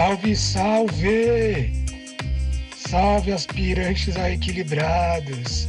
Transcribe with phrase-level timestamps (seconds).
[0.00, 1.72] Salve, salve!
[2.74, 5.68] Salve aspirantes a equilibrados!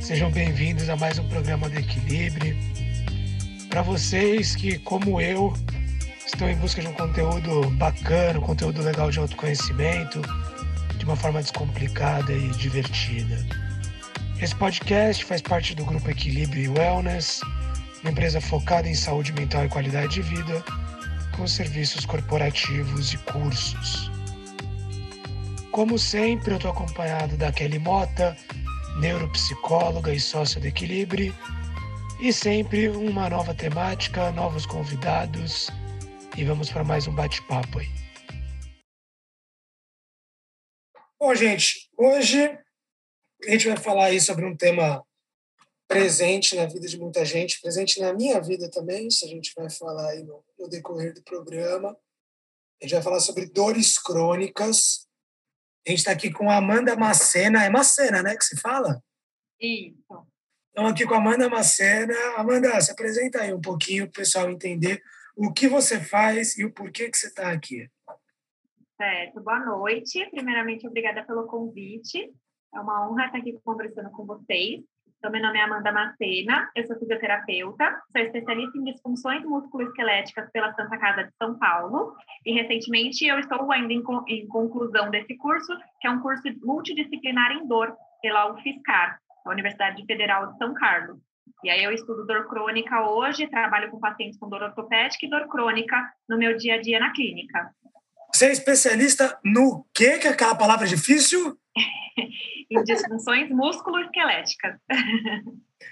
[0.00, 2.56] Sejam bem-vindos a mais um programa do Equilíbrio.
[3.68, 5.54] Para vocês que, como eu,
[6.26, 10.20] estão em busca de um conteúdo bacana, um conteúdo legal de autoconhecimento,
[10.98, 13.38] de uma forma descomplicada e divertida.
[14.42, 17.40] Esse podcast faz parte do grupo Equilíbrio e Wellness,
[18.02, 20.79] uma empresa focada em saúde mental e qualidade de vida
[21.36, 24.10] com serviços corporativos e cursos.
[25.70, 28.36] Como sempre, eu estou acompanhado da Kelly Mota,
[29.00, 31.34] neuropsicóloga e sócia do Equilíbrio,
[32.20, 35.68] e sempre uma nova temática, novos convidados,
[36.36, 37.88] e vamos para mais um bate-papo aí.
[41.18, 42.58] Bom, gente, hoje
[43.46, 45.04] a gente vai falar aí sobre um tema
[45.86, 49.68] presente na vida de muita gente, presente na minha vida também, isso a gente vai
[49.68, 51.96] falar aí no, no decorrer do programa.
[52.80, 55.08] A gente vai falar sobre dores crônicas.
[55.86, 57.64] A gente está aqui com a Amanda Macena.
[57.64, 59.02] É Macena, né, que se fala?
[59.58, 60.26] Isso.
[60.68, 62.14] Estamos aqui com a Amanda Macena.
[62.36, 65.02] Amanda, se apresenta aí um pouquinho para o pessoal entender
[65.36, 67.90] o que você faz e o porquê que você está aqui.
[68.96, 70.28] Certo, boa noite.
[70.30, 72.32] Primeiramente, obrigada pelo convite.
[72.74, 74.82] É uma honra estar aqui conversando com vocês.
[75.20, 80.72] Então, meu nome é Amanda Macena, eu sou fisioterapeuta, sou especialista em disfunções musculoesqueléticas pela
[80.72, 82.14] Santa Casa de São Paulo
[82.46, 87.52] e, recentemente, eu estou ainda em, em conclusão desse curso, que é um curso multidisciplinar
[87.52, 91.18] em dor pela UFSCar, a Universidade Federal de São Carlos.
[91.62, 95.46] E aí eu estudo dor crônica hoje, trabalho com pacientes com dor ortopédica e dor
[95.48, 97.70] crônica no meu dia a dia na clínica.
[98.32, 100.18] Você é especialista no quê?
[100.18, 101.58] Que é aquela palavra difícil?
[102.70, 104.76] em disfunções músculo-esqueléticas.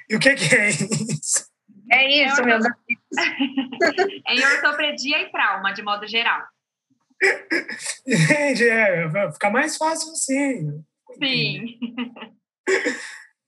[0.08, 1.48] E o que, que é isso?
[1.90, 4.22] É isso, é meus amigos.
[4.26, 6.42] é em ortopedia e trauma, de modo geral.
[8.06, 10.84] Gente, é, vai ficar mais fácil assim.
[11.22, 11.78] Sim.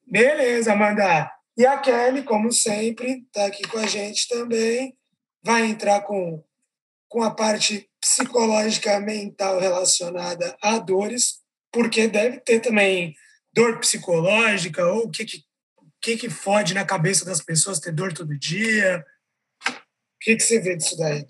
[0.06, 1.30] Beleza, Amanda.
[1.56, 4.96] E a Kelly, como sempre, está aqui com a gente também.
[5.42, 6.42] Vai entrar com,
[7.08, 11.39] com a parte psicológica mental relacionada a dores,
[11.72, 13.14] porque deve ter também
[13.52, 15.44] dor psicológica ou o que que,
[16.00, 19.04] que, que fode na cabeça das pessoas ter dor todo dia.
[19.66, 19.72] O
[20.20, 21.24] que, que você vê disso daí?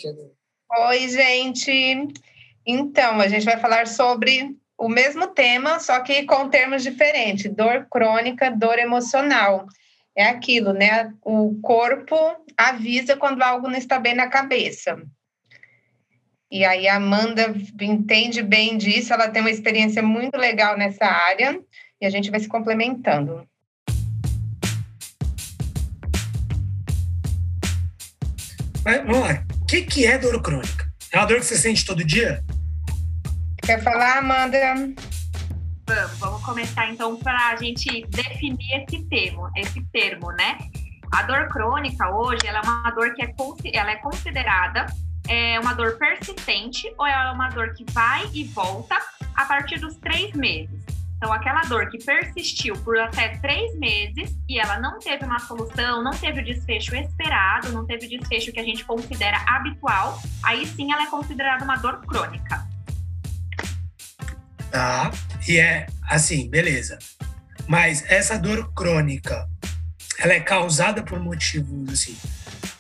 [0.89, 2.09] Oi, gente.
[2.67, 7.87] Então, a gente vai falar sobre o mesmo tema, só que com termos diferentes: dor
[7.91, 9.67] crônica, dor emocional.
[10.17, 11.13] É aquilo, né?
[11.23, 12.17] O corpo
[12.57, 15.01] avisa quando algo não está bem na cabeça.
[16.53, 21.61] E aí a Amanda entende bem disso, ela tem uma experiência muito legal nessa área
[22.01, 23.47] e a gente vai se complementando.
[28.85, 30.91] Mas, vamos lá, o que, que é dor crônica?
[31.13, 32.43] É uma dor que você sente todo dia?
[33.63, 34.59] Quer falar, Amanda?
[35.87, 40.59] Vamos, vamos começar então para a gente definir esse termo, esse termo, né?
[41.13, 43.33] A dor crônica hoje, ela é uma dor que é,
[43.75, 44.87] ela é considerada
[45.31, 49.01] é uma dor persistente ou é uma dor que vai e volta
[49.37, 50.81] a partir dos três meses.
[51.17, 56.03] Então, aquela dor que persistiu por até três meses e ela não teve uma solução,
[56.03, 60.67] não teve o desfecho esperado, não teve o desfecho que a gente considera habitual, aí
[60.67, 62.67] sim ela é considerada uma dor crônica.
[64.71, 65.13] Tá,
[65.47, 66.99] e é assim, beleza.
[67.69, 69.49] Mas essa dor crônica,
[70.19, 72.17] ela é causada por motivos assim,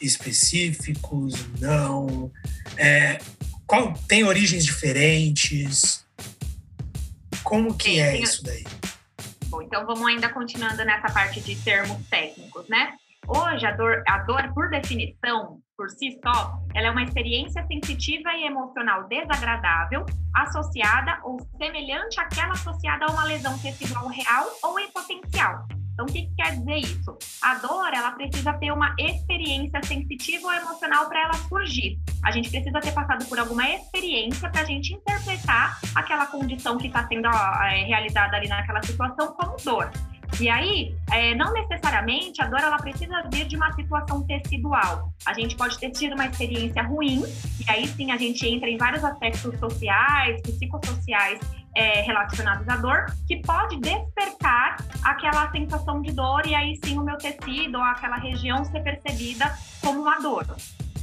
[0.00, 2.30] específicos, não?
[2.76, 3.18] É,
[3.66, 6.06] qual tem origens diferentes?
[7.42, 8.64] Como que Sim, é isso daí?
[9.46, 12.92] Bom, então vamos ainda continuando nessa parte de termos técnicos, né?
[13.26, 18.32] Hoje, a dor, a dor, por definição, por si só, ela é uma experiência sensitiva
[18.34, 24.90] e emocional desagradável, associada ou semelhante àquela associada a uma lesão tecidual real ou em
[24.90, 25.66] potencial,
[26.00, 27.18] então, o que, que quer dizer isso?
[27.42, 31.98] A dor, ela precisa ter uma experiência sensitiva ou emocional para ela surgir.
[32.24, 36.86] A gente precisa ter passado por alguma experiência para a gente interpretar aquela condição que
[36.86, 39.90] está sendo é, realizada ali naquela situação como dor.
[40.40, 45.12] E aí, é, não necessariamente a dor ela precisa vir de uma situação tecidual.
[45.26, 47.24] A gente pode ter tido uma experiência ruim,
[47.60, 51.40] e aí sim a gente entra em vários aspectos sociais, psicossociais
[51.74, 57.02] é, relacionados à dor, que pode despertar aquela sensação de dor e aí sim o
[57.02, 60.46] meu tecido ou aquela região ser percebida como uma dor,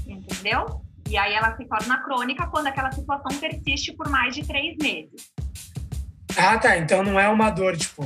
[0.06, 0.82] entendeu?
[1.10, 5.32] E aí ela se torna crônica quando aquela situação persiste por mais de três meses.
[6.38, 6.78] Ah, tá.
[6.78, 8.04] Então não é uma dor, tipo,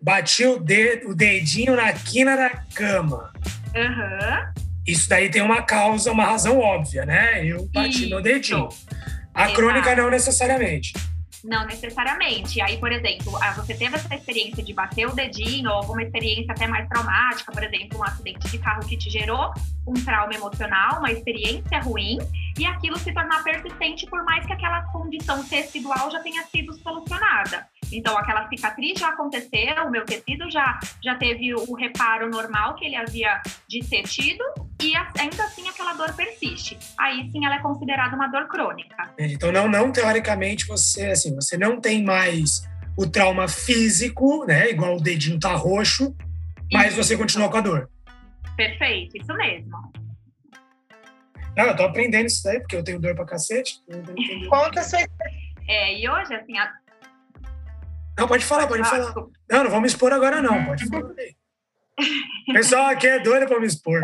[0.00, 3.32] bati o, dedo, o dedinho na quina da cama.
[3.74, 4.62] Uhum.
[4.86, 7.44] Isso daí tem uma causa, uma razão óbvia, né?
[7.44, 8.10] Eu bati Isso.
[8.10, 8.68] meu dedinho.
[9.34, 9.56] A Exato.
[9.56, 10.92] crônica não necessariamente.
[11.44, 12.60] Não necessariamente.
[12.60, 16.66] Aí, por exemplo, você teve essa experiência de bater o dedinho, ou alguma experiência até
[16.66, 19.52] mais traumática, por exemplo, um acidente de carro que te gerou
[19.86, 22.18] um trauma emocional, uma experiência ruim,
[22.58, 27.66] e aquilo se tornar persistente por mais que aquela condição tecidual já tenha sido solucionada.
[27.90, 32.86] Então, aquela cicatriz já aconteceu, o meu tecido já, já teve o reparo normal que
[32.86, 34.42] ele havia de ter tido,
[34.80, 36.78] e ainda assim aquela dor persiste.
[36.98, 38.96] Aí sim ela é considerada uma dor crônica.
[39.18, 44.70] Então, não, não teoricamente, você, assim, você não tem mais o trauma físico, né?
[44.70, 46.14] Igual o dedinho tá roxo,
[46.72, 47.02] mas isso.
[47.02, 47.90] você continua com a dor.
[48.56, 49.92] Perfeito, isso mesmo.
[51.56, 53.82] Não, eu tô aprendendo isso daí, porque eu tenho dor pra cacete.
[54.48, 55.00] Conta a sua
[55.68, 56.72] é, e hoje, assim, a,
[58.18, 59.14] não, pode falar, pode falar.
[59.50, 60.66] Não, não vamos expor agora, não.
[60.66, 61.34] Pode falar aí.
[62.48, 64.00] O pessoal aqui é doido para me expor.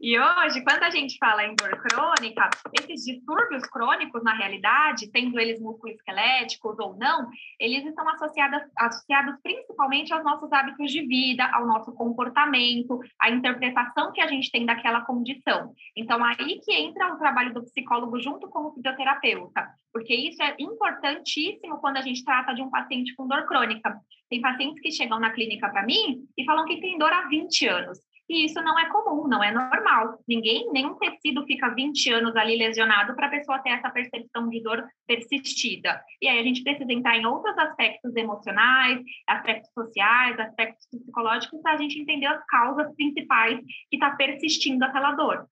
[0.00, 5.38] E hoje, quando a gente fala em dor crônica, esses distúrbios crônicos, na realidade, tendo
[5.38, 7.28] eles musculoesqueléticos ou não,
[7.58, 14.12] eles estão associados, associados principalmente aos nossos hábitos de vida, ao nosso comportamento, à interpretação
[14.12, 15.72] que a gente tem daquela condição.
[15.96, 20.54] Então, aí que entra o trabalho do psicólogo junto com o fisioterapeuta, porque isso é
[20.58, 23.98] importantíssimo quando a gente trata de um paciente com dor crônica.
[24.28, 27.66] Tem pacientes que chegam na clínica para mim e falam que tem dor há 20
[27.66, 27.98] anos.
[28.30, 30.20] E isso não é comum, não é normal.
[30.28, 34.62] Ninguém, nenhum tecido fica 20 anos ali lesionado para a pessoa ter essa percepção de
[34.62, 36.00] dor persistida.
[36.22, 41.72] E aí a gente precisa entrar em outros aspectos emocionais, aspectos sociais, aspectos psicológicos, para
[41.72, 43.58] a gente entender as causas principais
[43.90, 45.48] que está persistindo aquela dor.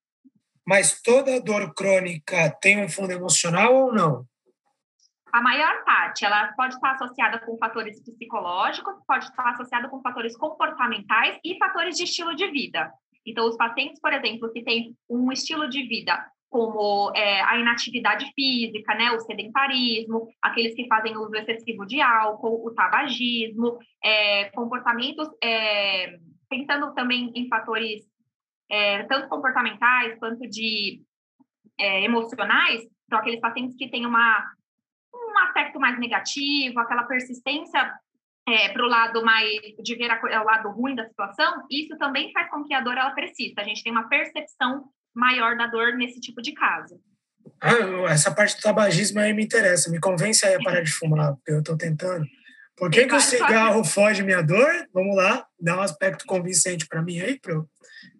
[0.65, 4.25] Mas toda dor crônica tem um fundo emocional ou não?
[5.33, 10.37] A maior parte, ela pode estar associada com fatores psicológicos, pode estar associada com fatores
[10.37, 12.91] comportamentais e fatores de estilo de vida.
[13.27, 18.33] Então, os pacientes, por exemplo, que têm um estilo de vida como é, a inatividade
[18.35, 25.29] física, né, o sedentarismo, aqueles que fazem uso excessivo de álcool, o tabagismo, é, comportamentos,
[25.45, 28.03] é, pensando também em fatores
[28.71, 31.03] é, tanto comportamentais quanto de
[31.79, 34.58] é, emocionais, então aqueles pacientes que têm uma um
[35.59, 37.93] aspecto mais negativo, aquela persistência
[38.47, 39.49] é, para o lado mais
[39.83, 42.97] de ver a, o lado ruim da situação, isso também faz com que a dor
[42.97, 43.61] ela persista.
[43.61, 44.85] A gente tem uma percepção
[45.15, 46.99] maior da dor nesse tipo de caso.
[47.61, 49.91] Ah, essa parte do tabagismo aí me interessa.
[49.91, 52.25] Me convence aí a parar de fumar, porque eu estou tentando.
[52.77, 54.71] Por que, que o cigarro foge minha dor?
[54.95, 57.69] Vamos lá, dá um aspecto convincente para mim aí, para eu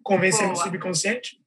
[0.03, 0.53] convencer Boa.
[0.53, 1.38] o subconsciente.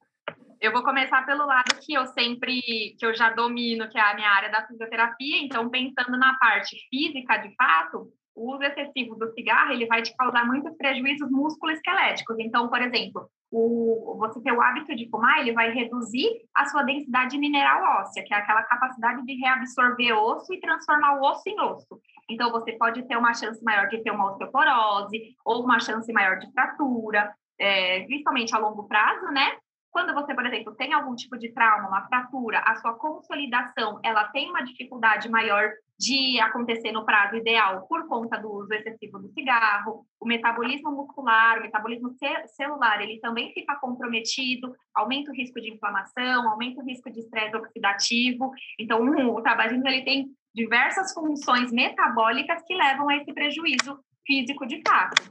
[0.62, 2.62] Eu vou começar pelo lado que eu sempre,
[2.96, 5.42] que eu já domino, que é a minha área da fisioterapia.
[5.42, 10.14] Então, pensando na parte física, de fato, o uso excessivo do cigarro, ele vai te
[10.16, 12.36] causar muitos prejuízos musculoesqueléticos.
[12.38, 16.84] Então, por exemplo, o, você ter o hábito de fumar, ele vai reduzir a sua
[16.84, 21.60] densidade mineral óssea, que é aquela capacidade de reabsorver osso e transformar o osso em
[21.60, 22.00] osso.
[22.30, 26.38] Então, você pode ter uma chance maior de ter uma osteoporose ou uma chance maior
[26.38, 29.56] de fratura, é, principalmente a longo prazo, né?
[29.92, 34.24] Quando você, por exemplo, tem algum tipo de trauma, uma fratura, a sua consolidação, ela
[34.28, 39.28] tem uma dificuldade maior de acontecer no prazo ideal por conta do uso excessivo do
[39.28, 42.10] cigarro, o metabolismo muscular, o metabolismo
[42.46, 47.54] celular, ele também fica comprometido, aumenta o risco de inflamação, aumenta o risco de estresse
[47.54, 48.50] oxidativo.
[48.80, 54.80] Então, o tabagismo ele tem diversas funções metabólicas que levam a esse prejuízo físico de
[54.88, 55.30] fato.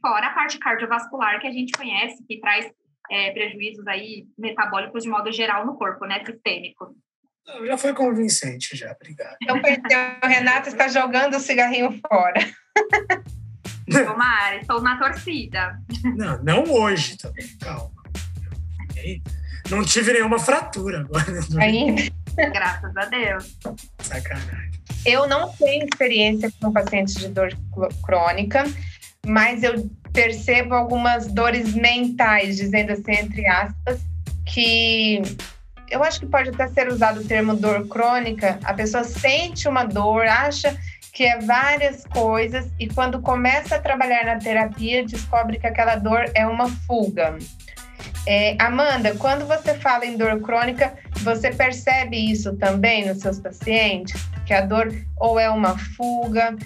[0.00, 2.70] Fora a parte cardiovascular que a gente conhece, que traz
[3.10, 6.94] é, prejuízos aí metabólicos de modo geral no corpo, né, sistêmico.
[7.66, 9.36] Já foi convincente, já, obrigado.
[9.42, 9.56] Então,
[10.22, 12.40] o Renato está jogando o cigarrinho fora.
[13.90, 15.78] Tomara, estou na torcida.
[16.16, 18.02] Não, não hoje também, calma.
[19.70, 21.24] Não tive nenhuma fratura agora.
[21.60, 22.02] Ainda.
[22.36, 23.58] Graças a Deus.
[23.98, 24.70] Sacanagem.
[25.04, 27.52] Eu não tenho experiência com pacientes de dor
[28.04, 28.64] crônica,
[29.26, 34.00] mas eu percebo algumas dores mentais, dizendo assim, entre aspas,
[34.44, 35.22] que
[35.90, 38.58] eu acho que pode até ser usado o termo dor crônica.
[38.64, 40.76] A pessoa sente uma dor, acha
[41.12, 46.24] que é várias coisas, e quando começa a trabalhar na terapia, descobre que aquela dor
[46.34, 47.36] é uma fuga.
[48.26, 54.20] É, Amanda, quando você fala em dor crônica, você percebe isso também nos seus pacientes?
[54.46, 56.56] Que a dor ou é uma fuga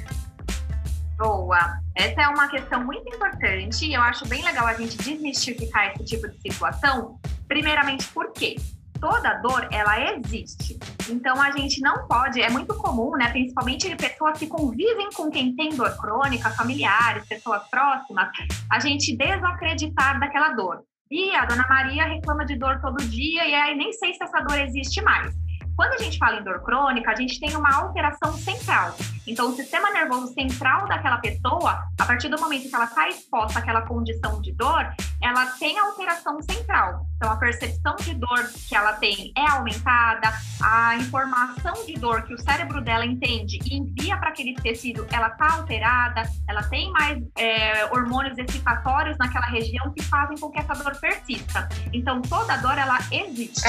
[1.19, 1.86] Boa.
[1.97, 6.05] Essa é uma questão muito importante e eu acho bem legal a gente desmistificar esse
[6.05, 7.19] tipo de situação.
[7.49, 8.57] Primeiramente, por quê?
[9.01, 10.79] Toda dor, ela existe.
[11.09, 13.31] Então, a gente não pode, é muito comum, né?
[13.31, 18.29] Principalmente pessoas que convivem com quem tem dor crônica, familiares, pessoas próximas,
[18.71, 20.83] a gente desacreditar daquela dor.
[21.11, 24.41] E a dona Maria reclama de dor todo dia e aí nem sei se essa
[24.41, 25.35] dor existe mais.
[25.77, 28.97] Quando a gente fala em dor crônica, a gente tem uma alteração central.
[29.27, 33.59] Então, o sistema nervoso central daquela pessoa, a partir do momento que ela está exposta
[33.59, 34.89] àquela condição de dor,
[35.23, 37.07] ela tem alteração central.
[37.17, 40.33] Então, a percepção de dor que ela tem é aumentada,
[40.63, 45.29] a informação de dor que o cérebro dela entende e envia para aquele tecido, ela
[45.29, 50.75] está alterada, ela tem mais é, hormônios excitatórios naquela região que fazem com que essa
[50.75, 51.67] dor persista.
[51.91, 53.63] Então, toda dor, ela existe.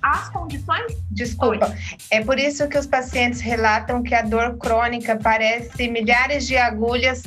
[0.00, 0.96] As condições...
[1.10, 1.66] Desculpa.
[1.66, 1.76] Oi.
[2.10, 7.22] É por isso que os pacientes relatam que a dor crônica parece milhares de agulhas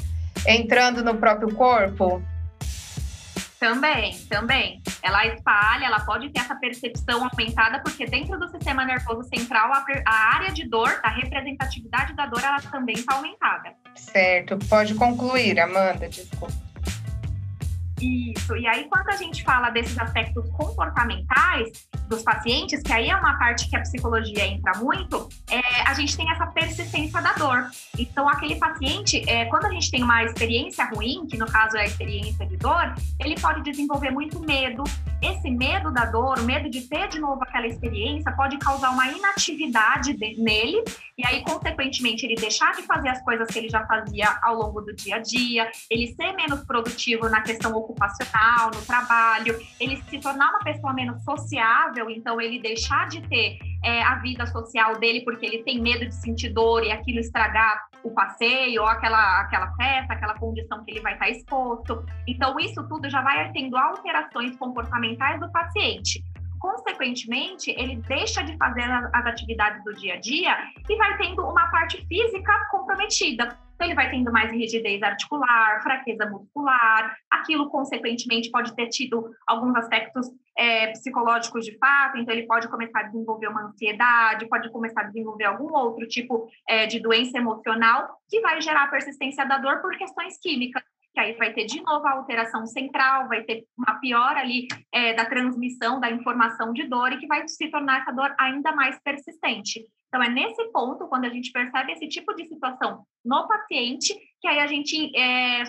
[0.47, 2.23] entrando no próprio corpo?
[3.63, 4.81] Também, também.
[5.01, 9.85] Ela espalha, ela pode ter essa percepção aumentada, porque dentro do sistema nervoso central, a,
[10.05, 13.73] a área de dor, a representatividade da dor, ela também está aumentada.
[13.95, 14.59] Certo.
[14.67, 16.72] Pode concluir, Amanda, desculpa.
[18.03, 18.57] Isso.
[18.57, 23.37] E aí, quando a gente fala desses aspectos comportamentais dos pacientes, que aí é uma
[23.39, 27.69] parte que a psicologia entra muito, é, a gente tem essa persistência da dor.
[27.97, 31.81] Então, aquele paciente, é, quando a gente tem uma experiência ruim, que no caso é
[31.81, 34.83] a experiência de dor, ele pode desenvolver muito medo.
[35.21, 39.07] Esse medo da dor, o medo de ter de novo aquela experiência, pode causar uma
[39.07, 40.83] inatividade de, nele,
[41.17, 44.81] e aí, consequentemente, ele deixar de fazer as coisas que ele já fazia ao longo
[44.81, 47.92] do dia a dia, ele ser menos produtivo na questão ocupacional,
[48.73, 54.01] no trabalho, ele se tornar uma pessoa menos sociável, então ele deixar de ter é,
[54.01, 58.11] a vida social dele porque ele tem medo de sentir dor e aquilo estragar o
[58.11, 62.05] passeio ou aquela, aquela festa, aquela condição que ele vai estar exposto.
[62.27, 66.23] Então, isso tudo já vai tendo alterações comportamentais do paciente
[66.63, 70.57] consequentemente, ele deixa de fazer as atividades do dia a dia
[70.89, 73.59] e vai tendo uma parte física comprometida.
[73.75, 79.75] Então, ele vai tendo mais rigidez articular, fraqueza muscular, aquilo, consequentemente, pode ter tido alguns
[79.75, 80.25] aspectos
[80.57, 85.07] é, psicológicos de fato, então ele pode começar a desenvolver uma ansiedade, pode começar a
[85.07, 89.97] desenvolver algum outro tipo é, de doença emocional que vai gerar persistência da dor por
[89.97, 94.39] questões químicas que aí vai ter de novo a alteração central, vai ter uma piora
[94.39, 98.33] ali é, da transmissão da informação de dor e que vai se tornar essa dor
[98.39, 99.85] ainda mais persistente.
[100.07, 104.47] Então, é nesse ponto, quando a gente percebe esse tipo de situação no paciente, que
[104.47, 105.63] aí a gente é,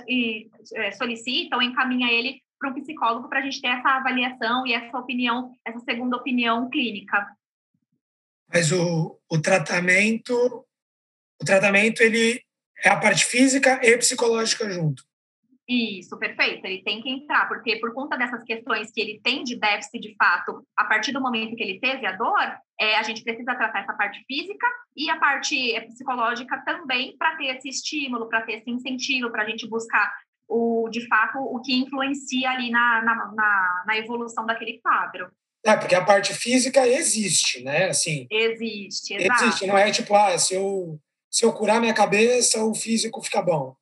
[0.77, 4.73] é, solicita ou encaminha ele para um psicólogo para a gente ter essa avaliação e
[4.73, 7.27] essa opinião, essa segunda opinião clínica.
[8.53, 10.35] Mas o, o tratamento,
[11.41, 12.43] o tratamento ele
[12.83, 15.05] é a parte física e psicológica junto.
[15.67, 16.65] Isso, perfeito.
[16.67, 20.15] Ele tem que entrar, porque por conta dessas questões que ele tem de déficit de
[20.17, 23.81] fato, a partir do momento que ele teve a dor, é, a gente precisa tratar
[23.81, 28.59] essa parte física e a parte é, psicológica também para ter esse estímulo, para ter
[28.59, 30.13] esse incentivo, para a gente buscar
[30.47, 35.31] o, de fato o que influencia ali na, na, na, na evolução daquele quadro.
[35.65, 37.87] É, porque a parte física existe, né?
[37.87, 39.45] Assim, existe, exato.
[39.45, 43.41] Existe, não é tipo, ah, se eu, se eu curar minha cabeça, o físico fica
[43.41, 43.75] bom.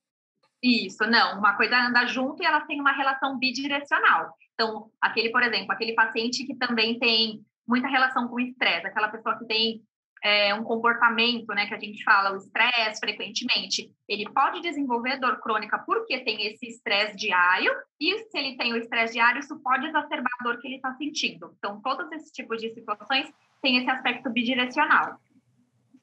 [0.62, 1.38] Isso, não.
[1.38, 4.32] Uma coisa anda junto e elas têm uma relação bidirecional.
[4.54, 9.38] Então, aquele, por exemplo, aquele paciente que também tem muita relação com estresse, aquela pessoa
[9.38, 9.82] que tem
[10.22, 15.40] é, um comportamento, né, que a gente fala, o estresse frequentemente, ele pode desenvolver dor
[15.40, 19.86] crônica porque tem esse estresse diário, e se ele tem o estresse diário, isso pode
[19.86, 21.52] exacerbar a dor que ele está sentindo.
[21.58, 25.18] Então, todos esses tipos de situações têm esse aspecto bidirecional.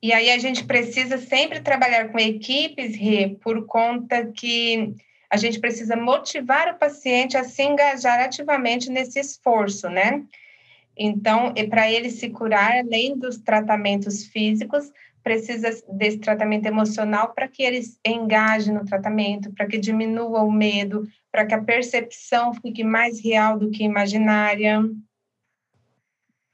[0.01, 4.93] E aí a gente precisa sempre trabalhar com equipes, Rê, por conta que
[5.29, 10.23] a gente precisa motivar o paciente a se engajar ativamente nesse esforço, né?
[10.97, 14.91] Então, para ele se curar, além dos tratamentos físicos,
[15.23, 21.07] precisa desse tratamento emocional para que ele engaje no tratamento, para que diminua o medo,
[21.31, 24.81] para que a percepção fique mais real do que imaginária.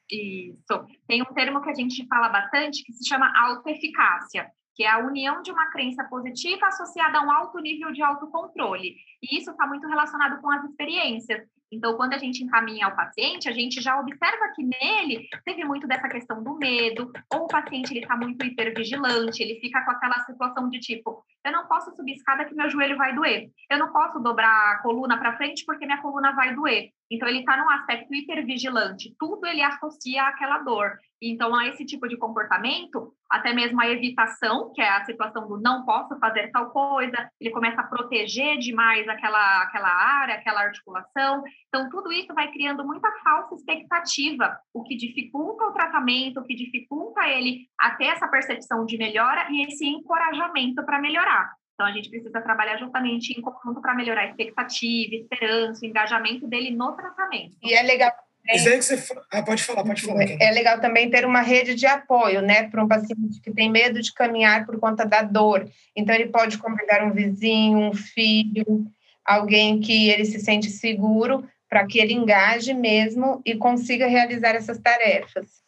[0.09, 0.85] Isso.
[1.07, 4.99] Tem um termo que a gente fala bastante que se chama autoeficácia, que é a
[4.99, 8.95] união de uma crença positiva associada a um alto nível de autocontrole.
[9.23, 11.41] E isso está muito relacionado com as experiências.
[11.75, 15.85] Então, quando a gente encaminha ao paciente, a gente já observa que nele teve muito
[15.85, 20.23] dessa questão do medo, ou o paciente ele está muito hipervigilante, ele fica com aquela
[20.23, 23.91] situação de tipo, eu não posso subir escada que meu joelho vai doer, eu não
[23.91, 26.89] posso dobrar a coluna para frente porque minha coluna vai doer.
[27.11, 30.97] Então, ele está num aspecto hipervigilante, tudo ele associa àquela dor.
[31.21, 35.59] Então, a esse tipo de comportamento, até mesmo a evitação, que é a situação do
[35.59, 41.43] não posso fazer tal coisa, ele começa a proteger demais aquela, aquela área, aquela articulação.
[41.67, 46.55] Então, tudo isso vai criando muita falsa expectativa, o que dificulta o tratamento, o que
[46.55, 51.53] dificulta ele a ter essa percepção de melhora e esse encorajamento para melhorar.
[51.73, 56.47] Então, a gente precisa trabalhar justamente em conjunto para melhorar a expectativa, esperança, o engajamento
[56.47, 57.57] dele no tratamento.
[57.61, 58.13] E é legal
[58.53, 60.23] você ah, pode falar, pode falar.
[60.39, 64.01] É legal também ter uma rede de apoio, né, para um paciente que tem medo
[64.01, 65.67] de caminhar por conta da dor.
[65.95, 68.85] Então ele pode convidar um vizinho, um filho,
[69.25, 71.43] alguém que ele se sente seguro
[71.75, 75.61] para que ele engaje mesmo e consiga realizar essas tarefas.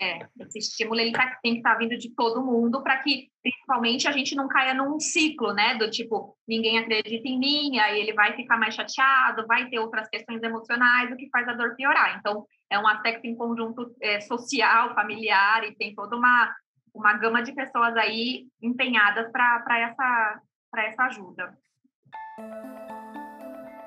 [0.00, 3.28] É, esse estímulo ele tá, tem que estar tá vindo de todo mundo para que,
[3.40, 5.76] principalmente, a gente não caia num ciclo, né?
[5.76, 10.08] Do tipo, ninguém acredita em mim, aí ele vai ficar mais chateado, vai ter outras
[10.08, 12.18] questões emocionais, o que faz a dor piorar.
[12.18, 16.52] Então, é um aspecto em conjunto é, social, familiar, e tem toda uma,
[16.92, 20.42] uma gama de pessoas aí empenhadas para essa,
[20.76, 21.56] essa ajuda.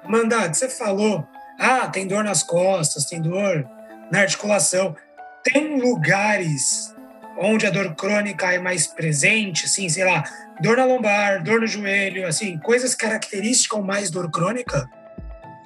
[0.09, 1.25] Mandado, você falou,
[1.59, 3.65] ah, tem dor nas costas, tem dor
[4.11, 4.95] na articulação
[5.43, 6.95] tem lugares
[7.37, 10.23] onde a dor crônica é mais presente, assim, sei lá,
[10.61, 14.89] dor na lombar, dor no joelho, assim, coisas características mais dor crônica?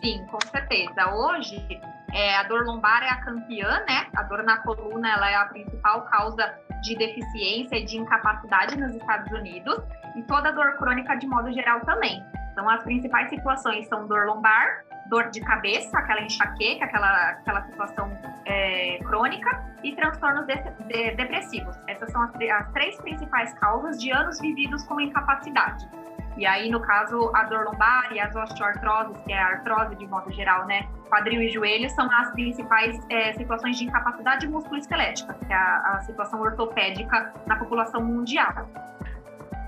[0.03, 1.09] Sim, com certeza.
[1.13, 1.65] Hoje,
[2.13, 4.05] é, a dor lombar é a campeã, né?
[4.15, 8.95] A dor na coluna ela é a principal causa de deficiência e de incapacidade nos
[8.95, 9.81] Estados Unidos,
[10.15, 12.23] e toda dor crônica de modo geral também.
[12.53, 18.15] Então, as principais situações são dor lombar, dor de cabeça, aquela enxaqueca, aquela, aquela situação
[18.45, 20.55] é, crônica, e transtornos de,
[20.88, 21.75] de, depressivos.
[21.88, 25.89] Essas são as, as, três principais causas de anos vividos com incapacidade.
[26.38, 30.07] E aí, no caso, a dor lombar e as osteoartroses, que é a artrose de
[30.07, 30.88] modo geral, né?
[31.10, 36.01] Quadril e joelho são as principais é, situações de incapacidade musculoesquelética, que é a, a
[36.01, 38.69] situação ortopédica na população mundial.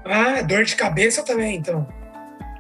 [0.06, 1.88] Ah, dor de cabeça também, então.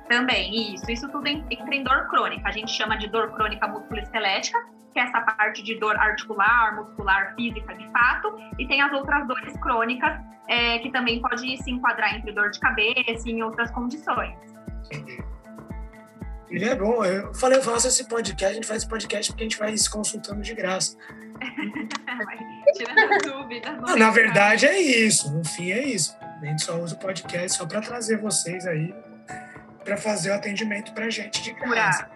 [0.07, 0.89] Também, isso.
[0.89, 2.47] Isso tudo entra em dor crônica.
[2.47, 4.57] A gente chama de dor crônica musculoesquelética,
[4.93, 8.37] que é essa parte de dor articular, muscular, física, de fato.
[8.59, 10.13] E tem as outras dores crônicas,
[10.47, 14.37] é, que também pode se enquadrar entre dor de cabeça e em outras condições.
[16.51, 19.43] E é bom, eu falei, eu faço esse podcast, a gente faz esse podcast porque
[19.43, 20.95] a gente vai se consultando de graça.
[22.77, 23.81] Tirando dúvidas.
[23.81, 26.15] Não, na verdade é isso, no fim é isso.
[26.21, 28.93] A gente só usa o podcast só para trazer vocês aí
[29.85, 32.09] para fazer o atendimento para gente de casa.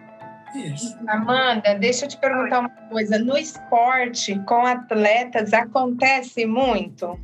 [0.55, 0.97] Isso.
[1.07, 3.19] Amanda, deixa eu te perguntar uma coisa.
[3.19, 7.19] No esporte, com atletas, acontece muito?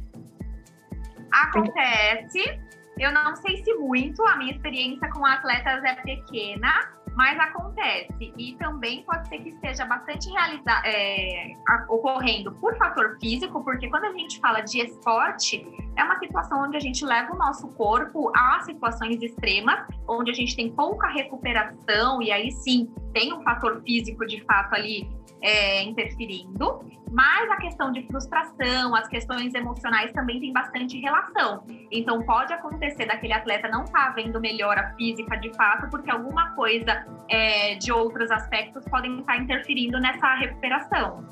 [1.31, 2.61] Acontece.
[2.99, 4.23] Eu não sei se muito.
[4.27, 8.33] A minha experiência com atletas é pequena, mas acontece.
[8.37, 11.53] E também pode ser que esteja bastante realiza é,
[11.89, 16.75] ocorrendo por fator físico, porque quando a gente fala de esporte, é uma situação onde
[16.75, 22.21] a gente leva o nosso corpo a situações extremas, onde a gente tem pouca recuperação,
[22.21, 25.09] e aí sim tem um fator físico de fato ali
[25.45, 31.63] é, interferindo, mas a questão de frustração, as questões emocionais também tem bastante relação.
[31.91, 36.55] Então pode acontecer daquele atleta não estar tá vendo melhora física de fato, porque alguma
[36.55, 41.23] coisa é, de outros aspectos podem estar tá interferindo nessa recuperação.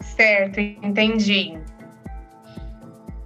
[0.00, 1.58] Certo, entendi.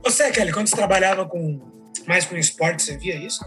[0.04, 1.60] Você, Kelly, quando você trabalhava com
[2.06, 3.44] mais com esporte, você via isso?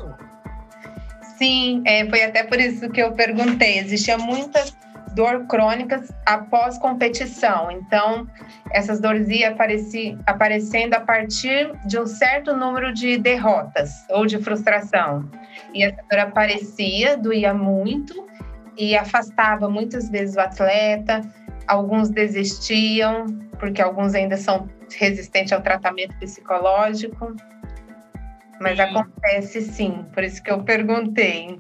[1.38, 3.78] Sim, é, foi até por isso que eu perguntei.
[3.78, 4.76] Existia muitas
[5.18, 7.72] dor crônicas após competição.
[7.72, 8.28] Então,
[8.72, 14.38] essas dores iam apareci, aparecendo a partir de um certo número de derrotas ou de
[14.38, 15.28] frustração.
[15.74, 18.28] E essa dor aparecia, doía muito
[18.78, 21.22] e afastava muitas vezes o atleta.
[21.68, 23.26] Alguns desistiam,
[23.60, 27.36] porque alguns ainda são resistentes ao tratamento psicológico.
[28.62, 28.84] Mas sim.
[28.84, 31.60] acontece sim, por isso que eu perguntei.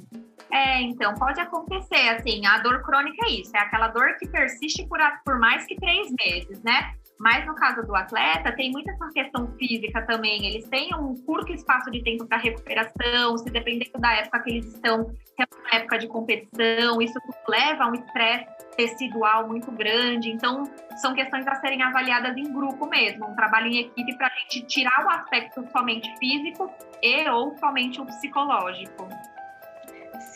[0.51, 4.87] É, então, pode acontecer, assim, a dor crônica é isso, é aquela dor que persiste
[4.87, 6.93] por, por mais que três meses, né?
[7.19, 10.45] Mas no caso do atleta, tem muita essa questão física também.
[10.45, 14.65] Eles têm um curto espaço de tempo para recuperação, se dependendo da época que eles
[14.67, 20.29] estão, que é uma época de competição, isso leva a um estresse tecidual muito grande.
[20.29, 20.63] Então,
[20.97, 24.61] são questões a serem avaliadas em grupo mesmo, um trabalho em equipe para a gente
[24.67, 29.07] tirar o aspecto somente físico e ou somente o psicológico.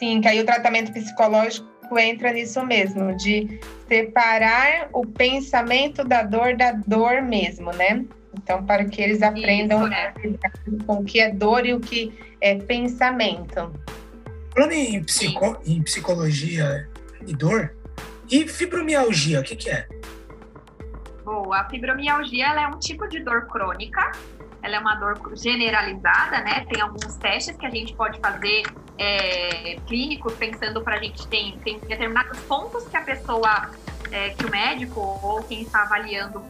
[0.02, 6.58] Sim, que aí o tratamento psicológico entra nisso mesmo, de separar o pensamento da dor
[6.58, 8.04] da dor mesmo, né?
[8.34, 10.14] Então, para que eles aprendam Isso, é.
[10.88, 12.12] com o que é dor e o que
[12.42, 13.72] é pensamento.
[14.56, 16.90] Falando em, psico, em psicologia
[17.28, 17.76] e dor,
[18.32, 19.88] e fibromialgia, o que, que é?
[21.24, 24.12] Boa, a fibromialgia ela é um tipo de dor crônica
[24.62, 26.66] ela é uma dor generalizada, né?
[26.66, 28.64] Tem alguns testes que a gente pode fazer
[28.98, 33.72] é, clínicos, pensando para a gente tem, tem determinados pontos que a pessoa,
[34.12, 36.44] é, que o médico ou quem está avaliando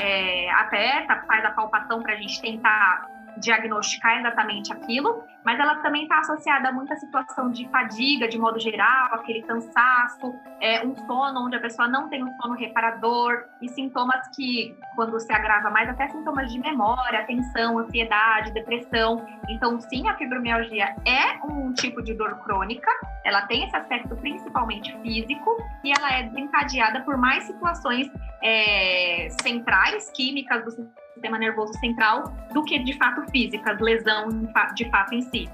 [0.00, 6.02] é, aperta, faz a palpação para a gente tentar diagnosticar exatamente aquilo, mas ela também
[6.02, 11.46] está associada a muita situação de fadiga, de modo geral, aquele cansaço, é, um sono
[11.46, 15.88] onde a pessoa não tem um sono reparador, e sintomas que, quando se agrava mais,
[15.88, 19.26] até sintomas de memória, tensão, ansiedade, depressão.
[19.48, 22.90] Então, sim, a fibromialgia é um tipo de dor crônica,
[23.24, 28.10] ela tem esse aspecto principalmente físico, e ela é desencadeada por mais situações
[28.42, 34.28] é, centrais, químicas do sistema nervoso central do que de fato físicas, lesão
[34.74, 35.48] de fato em si.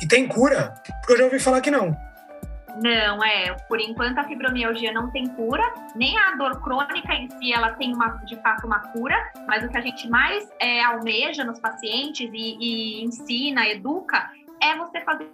[0.00, 0.74] E tem cura?
[1.00, 1.96] Porque eu já ouvi falar que não.
[2.80, 3.54] Não, é.
[3.68, 5.62] Por enquanto a fibromialgia não tem cura,
[5.94, 9.68] nem a dor crônica em si ela tem uma, de fato uma cura, mas o
[9.68, 15.28] que a gente mais é, almeja nos pacientes e, e ensina, educa, é você fazer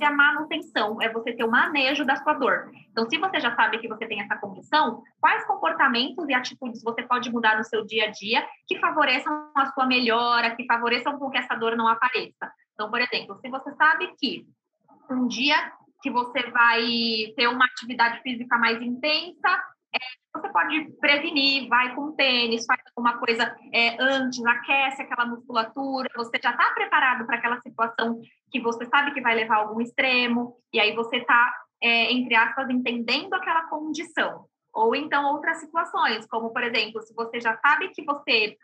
[0.00, 2.70] a manutenção, é você ter o manejo da sua dor.
[2.96, 7.02] Então, se você já sabe que você tem essa condição, quais comportamentos e atitudes você
[7.02, 11.28] pode mudar no seu dia a dia que favoreçam a sua melhora, que favoreçam com
[11.28, 12.50] que essa dor não apareça?
[12.72, 14.46] Então, por exemplo, se você sabe que
[15.10, 15.56] um dia
[16.02, 16.86] que você vai
[17.36, 19.62] ter uma atividade física mais intensa,
[19.94, 19.98] é,
[20.34, 26.38] você pode prevenir, vai com tênis, faz alguma coisa é, antes, aquece aquela musculatura, você
[26.42, 30.56] já está preparado para aquela situação que você sabe que vai levar a algum extremo,
[30.72, 31.52] e aí você está,
[31.86, 34.46] é, entre aspas, entendendo aquela condição.
[34.74, 38.56] Ou então outras situações, como por exemplo, se você já sabe que você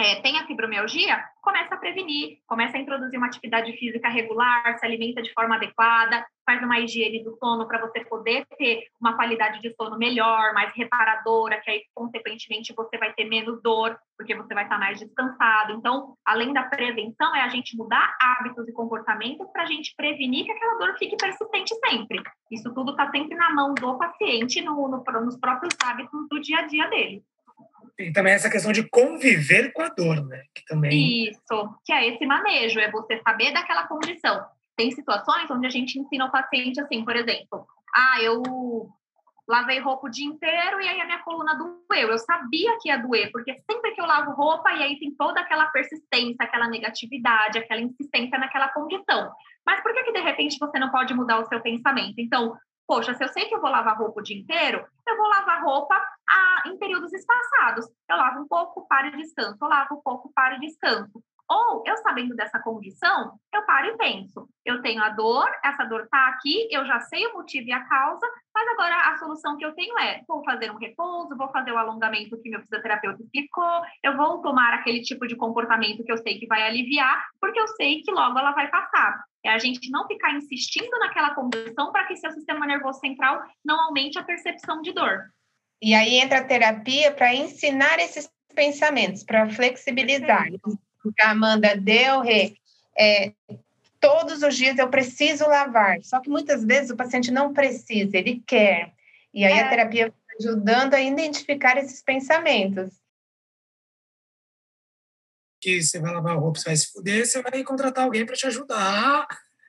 [0.00, 4.86] é, tem a fibromialgia, começa a prevenir, começa a introduzir uma atividade física regular, se
[4.86, 9.60] alimenta de forma adequada, faz uma higiene do sono para você poder ter uma qualidade
[9.60, 14.54] de sono melhor, mais reparadora, que aí, consequentemente, você vai ter menos dor, porque você
[14.54, 15.72] vai estar mais descansado.
[15.72, 20.44] Então, além da prevenção, é a gente mudar hábitos e comportamentos para a gente prevenir
[20.44, 22.22] que aquela dor fique persistente sempre.
[22.50, 26.60] Isso tudo está sempre na mão do paciente, no, no, nos próprios hábitos do dia
[26.60, 27.22] a dia dele.
[27.98, 30.44] E também essa questão de conviver com a dor, né?
[30.54, 31.30] Que também...
[31.30, 34.44] Isso, que é esse manejo, é você saber daquela condição.
[34.76, 38.88] Tem situações onde a gente ensina o paciente assim, por exemplo, ah, eu
[39.48, 42.08] lavei roupa o dia inteiro e aí a minha coluna doeu.
[42.08, 45.40] Eu sabia que ia doer, porque sempre que eu lavo roupa, e aí tem toda
[45.40, 49.32] aquela persistência, aquela negatividade, aquela insistência naquela condição.
[49.66, 52.14] Mas por que, que de repente você não pode mudar o seu pensamento?
[52.18, 52.56] Então,
[52.88, 55.62] Poxa, se eu sei que eu vou lavar roupa o dia inteiro, eu vou lavar
[55.62, 57.86] roupa ah, em períodos espaçados.
[58.08, 59.58] Eu lavo um pouco, paro e descanso.
[59.60, 61.22] Eu lavo um pouco, paro e descanso.
[61.50, 64.46] Ou, eu sabendo dessa condição, eu paro e penso.
[64.66, 67.84] Eu tenho a dor, essa dor está aqui, eu já sei o motivo e a
[67.86, 71.72] causa, mas agora a solução que eu tenho é: vou fazer um repouso, vou fazer
[71.72, 76.18] o alongamento que meu fisioterapeuta explicou, eu vou tomar aquele tipo de comportamento que eu
[76.18, 79.24] sei que vai aliviar, porque eu sei que logo ela vai passar.
[79.42, 83.80] É a gente não ficar insistindo naquela condição para que seu sistema nervoso central não
[83.80, 85.30] aumente a percepção de dor.
[85.80, 90.42] E aí entra a terapia para ensinar esses pensamentos, para flexibilizar.
[90.42, 92.54] Perfeito que a Amanda deu, Rê,
[92.98, 93.32] é,
[94.00, 96.02] todos os dias eu preciso lavar.
[96.02, 98.92] Só que muitas vezes o paciente não precisa, ele quer.
[99.32, 99.62] E aí é.
[99.62, 102.90] a terapia ajudando a identificar esses pensamentos.
[105.60, 108.36] Que você vai lavar a roupa, você vai se fuder, você vai contratar alguém para
[108.36, 109.26] te ajudar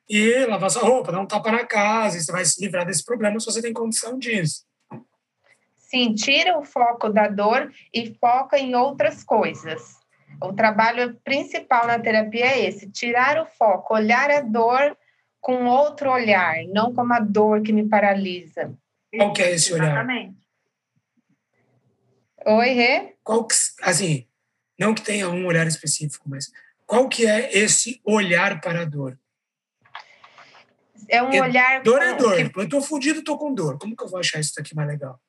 [0.07, 3.03] e lavar sua roupa, dar um tapa na casa, e você vai se livrar desse
[3.03, 4.65] problema se você tem condição disso.
[5.75, 9.98] Sim, tira o foco da dor e foca em outras coisas.
[10.41, 14.97] O trabalho principal na terapia é esse: tirar o foco, olhar a dor
[15.41, 18.73] com outro olhar, não como a dor que me paralisa.
[19.15, 19.87] Qual que é esse olhar?
[19.87, 20.37] Exatamente.
[22.45, 23.15] Oi, Rê?
[23.23, 24.27] Qual que, assim,
[24.77, 26.51] não que tenha um olhar específico, mas
[26.85, 29.19] qual que é esse olhar para a dor?
[31.07, 31.81] É um Porque olhar...
[31.81, 32.35] Dor é dor.
[32.35, 32.59] Que...
[32.59, 33.77] Eu estou fudido, estou com dor.
[33.79, 35.19] Como que eu vou achar isso aqui mais legal?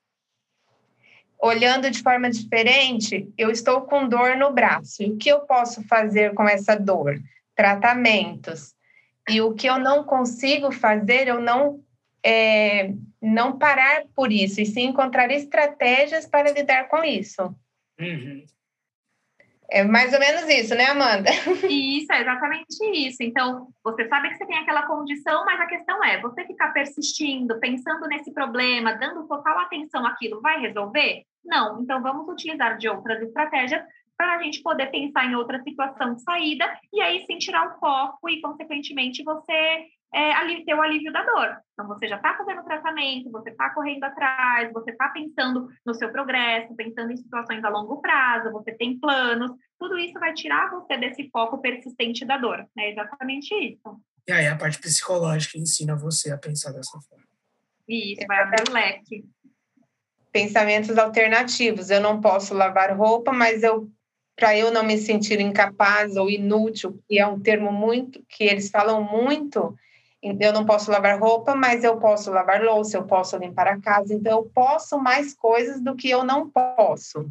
[1.43, 5.03] Olhando de forma diferente, eu estou com dor no braço.
[5.03, 7.19] E o que eu posso fazer com essa dor?
[7.55, 8.75] Tratamentos.
[9.29, 11.83] E o que eu não consigo fazer, eu não
[12.25, 17.55] é, não parar por isso, e sim encontrar estratégias para lidar com isso.
[17.99, 18.45] Uhum.
[19.73, 21.31] É mais ou menos isso, né, Amanda?
[21.71, 23.23] Isso, é exatamente isso.
[23.23, 27.61] Então, você sabe que você tem aquela condição, mas a questão é, você ficar persistindo,
[27.61, 31.25] pensando nesse problema, dando total atenção àquilo, vai resolver?
[31.45, 31.83] Não.
[31.83, 33.83] Então, vamos utilizar de outras estratégias
[34.17, 37.79] para a gente poder pensar em outra situação de saída e aí sim tirar o
[37.79, 41.57] foco e, consequentemente, você é, ter o alívio da dor.
[41.73, 46.11] Então, você já está fazendo tratamento, você está correndo atrás, você está pensando no seu
[46.11, 50.99] progresso, pensando em situações a longo prazo, você tem planos, tudo isso vai tirar você
[50.99, 52.67] desse foco persistente da dor.
[52.77, 54.01] É exatamente isso.
[54.29, 57.25] E aí a parte psicológica ensina você a pensar dessa forma.
[57.89, 59.25] Isso, vai abrir o leque
[60.33, 61.91] pensamentos alternativos.
[61.91, 63.89] Eu não posso lavar roupa, mas eu
[64.41, 68.71] para eu não me sentir incapaz ou inútil, que é um termo muito que eles
[68.71, 69.77] falam muito.
[70.23, 74.15] Eu não posso lavar roupa, mas eu posso lavar louça, eu posso limpar a casa,
[74.15, 77.31] então eu posso mais coisas do que eu não posso.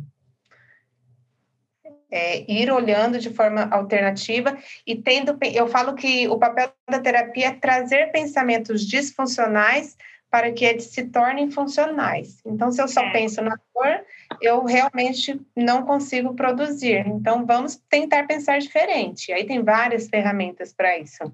[2.12, 5.38] É, ir olhando de forma alternativa e tendo.
[5.54, 9.96] Eu falo que o papel da terapia é trazer pensamentos disfuncionais
[10.30, 12.40] para que eles se tornem funcionais.
[12.46, 13.12] Então, se eu só é.
[13.12, 14.06] penso na dor,
[14.42, 17.06] eu realmente não consigo produzir.
[17.08, 19.32] Então, vamos tentar pensar diferente.
[19.32, 21.34] Aí tem várias ferramentas para isso.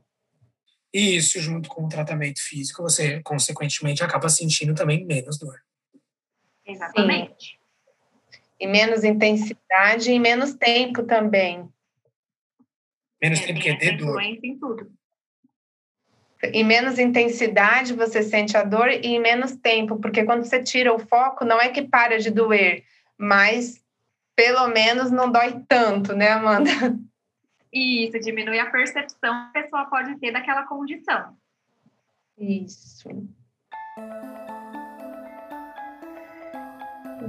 [0.93, 5.61] E isso, junto com o tratamento físico, você, consequentemente, acaba sentindo também menos dor.
[6.65, 7.59] Exatamente.
[7.59, 8.41] Sim.
[8.57, 11.67] E menos intensidade e menos tempo também.
[13.21, 14.21] Menos é, tempo que é de dor.
[14.21, 14.89] Em tudo.
[16.43, 20.93] Em menos intensidade você sente a dor e em menos tempo, porque quando você tira
[20.93, 22.83] o foco, não é que para de doer,
[23.17, 23.81] mas
[24.35, 26.69] pelo menos não dói tanto, né, Amanda?
[27.71, 31.35] Isso, diminui a percepção que a pessoa pode ter daquela condição.
[32.37, 33.09] Isso.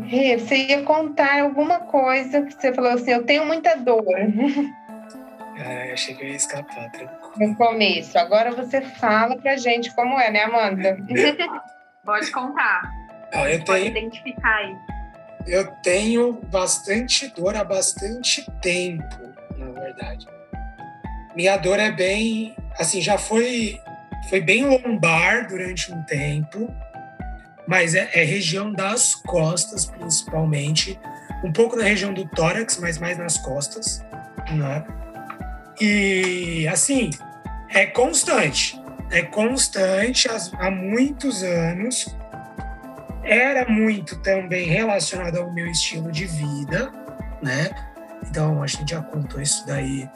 [0.03, 4.05] Rê, você ia contar alguma coisa que você falou assim, eu tenho muita dor.
[5.57, 8.19] É, achei que eu ia escapar, tranquilo no começo.
[8.19, 10.97] Agora você fala pra gente como é, né, Amanda?
[12.05, 12.83] Pode contar.
[13.33, 14.77] Ah, eu tenho, identificar aí.
[15.47, 20.27] Eu tenho bastante dor há bastante tempo, na verdade.
[21.35, 23.81] Minha dor é bem, assim, já foi,
[24.31, 26.73] foi bem lombar durante um tempo,
[27.67, 30.99] mas é, é região das costas, principalmente.
[31.45, 34.05] Um pouco na região do tórax, mas mais nas costas,
[34.53, 34.85] né?
[35.81, 37.11] E assim,
[37.69, 38.81] é constante.
[39.11, 42.17] É constante há muitos anos.
[43.23, 46.91] Era muito também relacionado ao meu estilo de vida,
[47.43, 47.71] né?
[48.29, 50.09] Então a gente já contou isso daí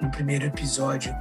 [0.00, 1.14] no primeiro episódio,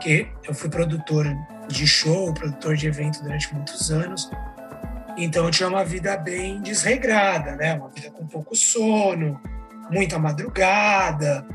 [0.00, 1.26] que eu fui produtor
[1.68, 4.30] de show, produtor de evento durante muitos anos.
[5.16, 7.74] Então eu tinha uma vida bem desregrada, né?
[7.74, 9.40] Uma vida com pouco sono,
[9.90, 11.46] muita madrugada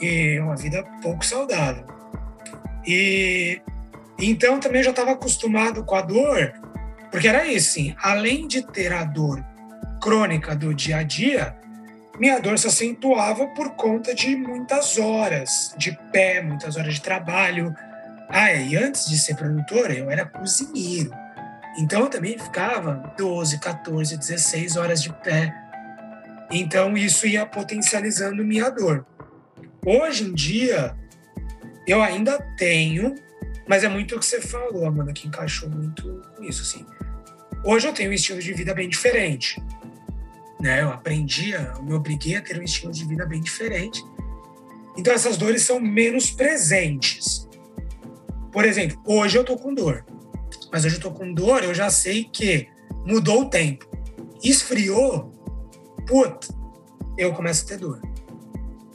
[0.00, 1.84] e uma vida pouco saudável.
[2.86, 3.60] E
[4.18, 6.52] então também já estava acostumado com a dor,
[7.10, 9.44] porque era isso, sim, além de ter a dor
[10.00, 11.56] crônica do dia a dia,
[12.18, 17.74] minha dor se acentuava por conta de muitas horas de pé, muitas horas de trabalho.
[18.28, 21.10] Ah, e antes de ser produtora, eu era cozinheiro.
[21.78, 25.54] Então eu também ficava 12, 14, 16 horas de pé.
[26.50, 29.06] Então isso ia potencializando minha dor.
[29.84, 30.94] Hoje em dia,
[31.86, 33.14] eu ainda tenho,
[33.66, 36.84] mas é muito o que você falou, Amanda, que encaixou muito com isso, assim.
[37.64, 39.62] Hoje eu tenho um estilo de vida bem diferente,
[40.60, 40.82] né?
[40.82, 44.04] Eu aprendi, eu me obriguei a ter um estilo de vida bem diferente.
[44.96, 47.48] Então essas dores são menos presentes.
[48.52, 50.04] Por exemplo, hoje eu tô com dor,
[50.70, 52.68] mas hoje eu tô com dor, eu já sei que
[53.06, 53.88] mudou o tempo.
[54.42, 55.32] Esfriou,
[56.06, 56.48] puta,
[57.16, 58.09] eu começo a ter dor.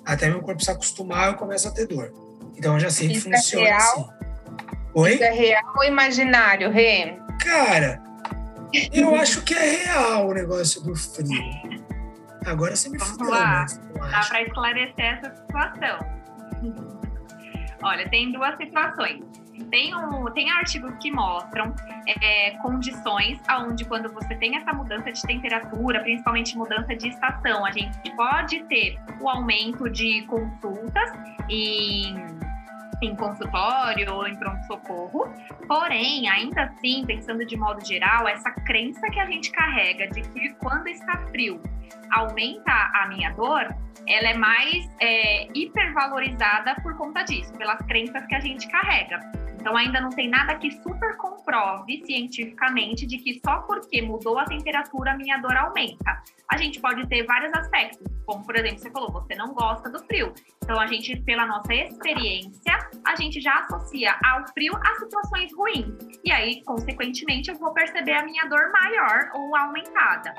[0.06, 2.13] Até meu corpo se acostumar, eu começo a ter dor.
[2.56, 3.80] Então eu já sei que Isso é funciona é real?
[3.80, 4.10] assim.
[4.94, 5.13] Oi?
[5.15, 7.18] Isso é real ou imaginário, Rê?
[7.44, 8.02] Cara,
[8.94, 11.41] eu acho que é real o negócio do frio.
[12.46, 13.65] Agora você me Vamos fudeu, lá.
[14.12, 16.00] Dá para esclarecer essa situação.
[17.84, 19.24] Olha, tem duas situações.
[19.70, 21.74] Tem, um, tem artigos que mostram
[22.22, 27.72] é, condições onde, quando você tem essa mudança de temperatura, principalmente mudança de estação, a
[27.72, 31.12] gente pode ter o aumento de consultas
[31.50, 32.15] em
[33.02, 35.32] em consultório ou em pronto-socorro.
[35.68, 40.54] Porém, ainda assim, pensando de modo geral, essa crença que a gente carrega de que
[40.56, 41.62] quando está frio
[42.12, 43.76] aumenta a minha dor,
[44.08, 49.20] ela é mais é, hipervalorizada por conta disso, pelas crenças que a gente carrega.
[49.65, 54.45] Então, ainda não tem nada que super comprove cientificamente de que só porque mudou a
[54.45, 56.21] temperatura a minha dor aumenta.
[56.51, 59.97] A gente pode ter vários aspectos, como por exemplo, você falou, você não gosta do
[60.06, 60.32] frio.
[60.63, 66.19] Então, a gente, pela nossa experiência, a gente já associa ao frio a situações ruins.
[66.23, 70.32] E aí, consequentemente, eu vou perceber a minha dor maior ou aumentada.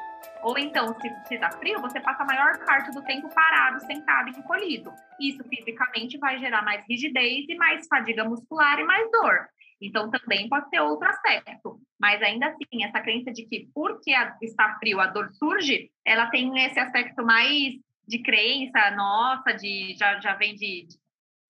[0.43, 4.39] Ou então, se está frio, você passa a maior parte do tempo parado, sentado e
[4.39, 4.93] encolhido.
[5.21, 9.49] Isso fisicamente vai gerar mais rigidez e mais fadiga muscular e mais dor.
[9.81, 11.81] Então, também pode ser outro aspecto.
[11.99, 14.13] Mas ainda assim, essa crença de que porque
[14.43, 17.75] está frio a dor surge, ela tem esse aspecto mais
[18.07, 20.87] de crença nossa, de já, já vem de,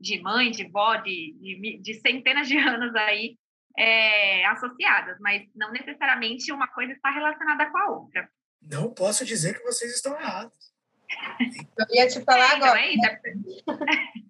[0.00, 3.36] de mãe, de vó, de, de, de centenas de anos aí
[3.76, 8.28] é, associadas, mas não necessariamente uma coisa está relacionada com a outra.
[8.70, 10.66] Não posso dizer que vocês estão errados.
[11.78, 12.80] Eu ia te falar é, então agora.
[12.80, 12.94] É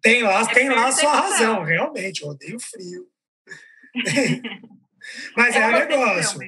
[0.02, 2.22] tem lá, é tem lá a sua razão, realmente.
[2.22, 3.08] Eu odeio frio.
[5.36, 6.40] Mas é, é o negócio.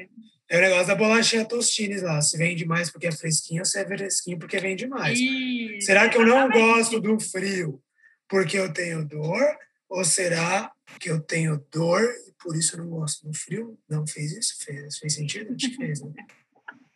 [0.50, 2.20] É o negócio da bolachinha Tostines lá.
[2.20, 5.18] Se vende mais porque é fresquinho, se é fresquinho porque vende mais.
[5.18, 7.82] Isso, será que eu não gosto do frio
[8.28, 9.58] porque eu tenho dor?
[9.88, 10.70] Ou será
[11.00, 13.78] que eu tenho dor e por isso eu não gosto do frio?
[13.88, 14.64] Não fez isso?
[14.64, 15.54] Fez, fez sentido?
[15.54, 16.12] Acho que fez, né?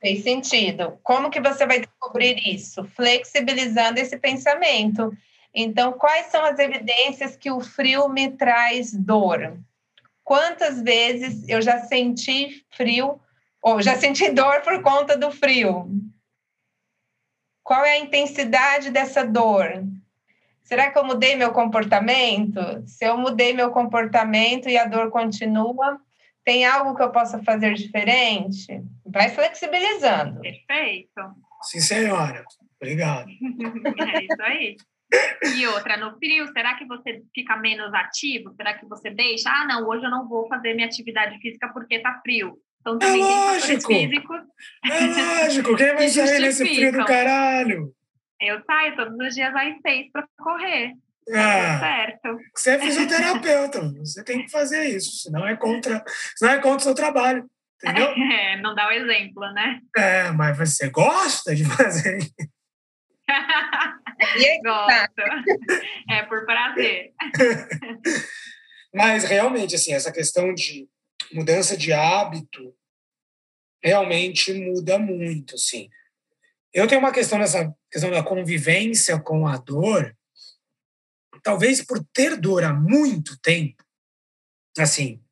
[0.03, 0.99] Fez sentido.
[1.05, 2.83] Como que você vai descobrir isso?
[2.97, 5.17] Flexibilizando esse pensamento.
[5.55, 9.57] Então, quais são as evidências que o frio me traz dor?
[10.25, 13.21] Quantas vezes eu já senti frio
[13.63, 15.89] ou já senti dor por conta do frio?
[17.63, 19.85] Qual é a intensidade dessa dor?
[20.65, 22.61] Será que eu mudei meu comportamento?
[22.89, 26.01] Se eu mudei meu comportamento e a dor continua,
[26.45, 28.83] tem algo que eu possa fazer diferente?
[29.07, 30.41] Vai flexibilizando.
[30.41, 31.21] Perfeito.
[31.63, 32.45] Sim, senhora.
[32.81, 33.29] Obrigado.
[33.31, 34.77] é isso aí.
[35.57, 38.55] E outra, no frio, será que você fica menos ativo?
[38.57, 39.51] Será que você deixa?
[39.51, 42.59] Ah, não, hoje eu não vou fazer minha atividade física porque tá frio.
[42.81, 43.95] Então é também é tem lógico.
[43.95, 44.41] físicos.
[44.85, 47.95] É lógico, quem vai sair nesse frio do caralho?
[48.41, 50.95] Eu saio todos os dias às seis para correr.
[51.31, 52.39] Tá ah, certo.
[52.55, 56.03] Você é fisioterapeuta, você tem que fazer isso, senão é contra,
[56.37, 57.49] senão é contra o seu trabalho.
[57.83, 58.13] Entendeu?
[58.33, 59.81] É, não dá o exemplo, né?
[59.97, 62.35] É, mas você gosta de fazer isso.
[64.63, 65.23] Gosto.
[66.11, 67.13] É por prazer.
[68.95, 70.87] Mas realmente, assim, essa questão de
[71.33, 72.75] mudança de hábito
[73.83, 75.89] realmente muda muito, assim.
[76.73, 80.15] Eu tenho uma questão nessa questão da convivência com a dor,
[81.43, 83.85] talvez por ter dor há muito tempo,
[84.79, 85.23] assim,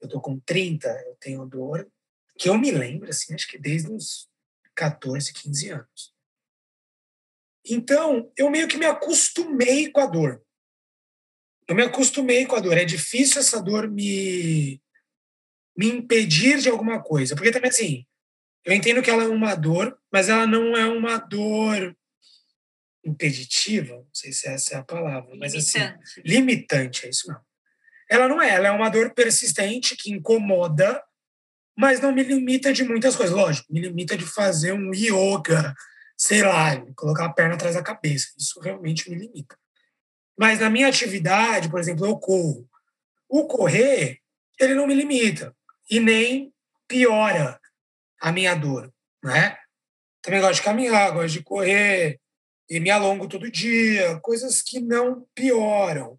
[0.00, 1.90] eu tô com 30, eu tenho dor,
[2.38, 4.28] que eu me lembro, assim, acho que desde uns
[4.74, 6.14] 14, 15 anos.
[7.64, 10.42] Então, eu meio que me acostumei com a dor.
[11.68, 12.78] Eu me acostumei com a dor.
[12.78, 14.82] É difícil essa dor me,
[15.76, 17.36] me impedir de alguma coisa.
[17.36, 18.06] Porque também, assim,
[18.64, 21.94] eu entendo que ela é uma dor, mas ela não é uma dor
[23.04, 25.78] impeditiva, não sei se essa é a palavra, mas assim,
[26.24, 27.40] limitante, é isso não.
[28.08, 31.02] Ela não é, ela é uma dor persistente que incomoda,
[31.76, 33.34] mas não me limita de muitas coisas.
[33.34, 35.74] Lógico, me limita de fazer um yoga,
[36.16, 38.28] sei lá, colocar a perna atrás da cabeça.
[38.36, 39.56] Isso realmente me limita.
[40.36, 42.68] Mas na minha atividade, por exemplo, eu corro.
[43.28, 44.18] O correr,
[44.58, 45.56] ele não me limita
[45.88, 46.52] e nem
[46.88, 47.60] piora
[48.20, 49.56] a minha dor, né?
[50.20, 52.20] Também gosto de caminhar, gosto de correr
[52.70, 56.16] e me alongo todo dia, coisas que não pioram,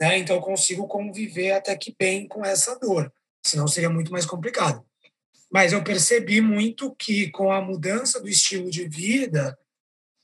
[0.00, 0.16] né?
[0.16, 3.12] Então eu consigo conviver até que bem com essa dor,
[3.44, 4.82] senão seria muito mais complicado.
[5.52, 9.58] Mas eu percebi muito que com a mudança do estilo de vida,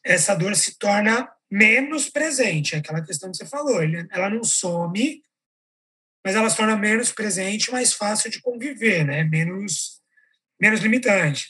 [0.03, 2.75] essa dor se torna menos presente.
[2.75, 3.81] É aquela questão que você falou,
[4.11, 5.23] ela não some,
[6.25, 9.25] mas ela se torna menos presente, mais fácil de conviver, né?
[9.25, 10.01] Menos,
[10.59, 11.49] menos limitante.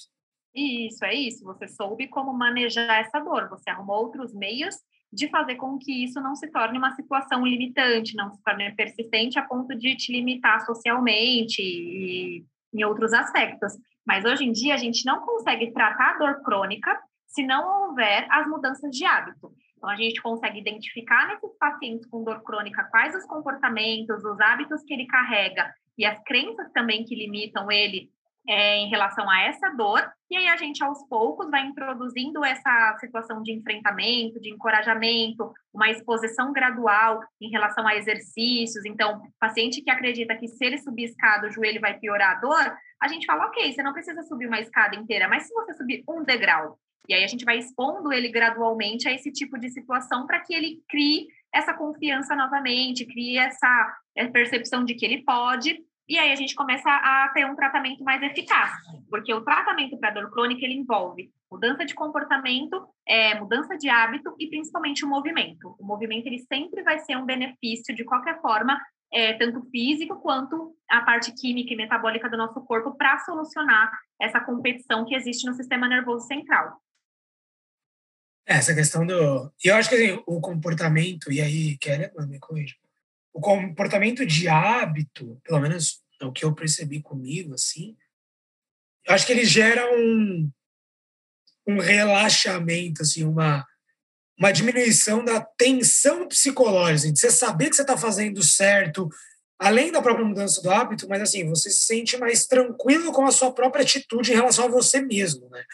[0.55, 1.45] Isso, é isso.
[1.45, 3.49] Você soube como manejar essa dor.
[3.49, 4.77] Você arrumou outros meios
[5.13, 9.39] de fazer com que isso não se torne uma situação limitante, não se torne persistente
[9.39, 13.73] a ponto de te limitar socialmente e em outros aspectos.
[14.05, 18.27] Mas hoje em dia a gente não consegue tratar a dor crônica se não houver
[18.31, 19.53] as mudanças de hábito.
[19.77, 24.83] Então a gente consegue identificar nesses pacientes com dor crônica quais os comportamentos, os hábitos
[24.83, 28.11] que ele carrega e as crenças também que limitam ele
[28.47, 32.97] é, em relação a essa dor, e aí a gente aos poucos vai introduzindo essa
[32.99, 38.85] situação de enfrentamento, de encorajamento, uma exposição gradual em relação a exercícios.
[38.85, 42.77] Então, paciente que acredita que se ele subir escada o joelho vai piorar a dor,
[43.01, 46.03] a gente fala, ok, você não precisa subir uma escada inteira, mas se você subir
[46.09, 46.79] um degrau,
[47.09, 50.55] e aí a gente vai expondo ele gradualmente a esse tipo de situação para que
[50.55, 53.97] ele crie essa confiança novamente, crie essa
[54.33, 55.79] percepção de que ele pode
[56.09, 58.73] e aí a gente começa a ter um tratamento mais eficaz,
[59.09, 64.35] porque o tratamento para dor crônica ele envolve mudança de comportamento, é, mudança de hábito
[64.39, 65.75] e principalmente o movimento.
[65.79, 68.79] O movimento ele sempre vai ser um benefício de qualquer forma,
[69.13, 73.91] é, tanto físico quanto a parte química e metabólica do nosso corpo para solucionar
[74.21, 76.77] essa competição que existe no sistema nervoso central.
[78.47, 79.51] Essa questão do.
[79.65, 82.75] E eu acho que assim, o comportamento, e aí, Kelly, me corrija
[83.35, 87.97] o comportamento de hábito, pelo menos é o que eu percebi comigo, assim,
[89.09, 90.49] acho que ele gera um,
[91.67, 93.67] um relaxamento, assim, uma,
[94.39, 99.09] uma diminuição da tensão psicológica, assim, de você saber que você está fazendo certo,
[99.59, 103.33] além da própria mudança do hábito, mas assim, você se sente mais tranquilo com a
[103.33, 105.65] sua própria atitude em relação a você mesmo, né?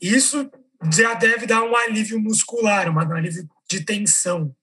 [0.00, 0.50] Isso
[0.90, 4.54] já deve dar um alívio muscular, um alívio de tensão.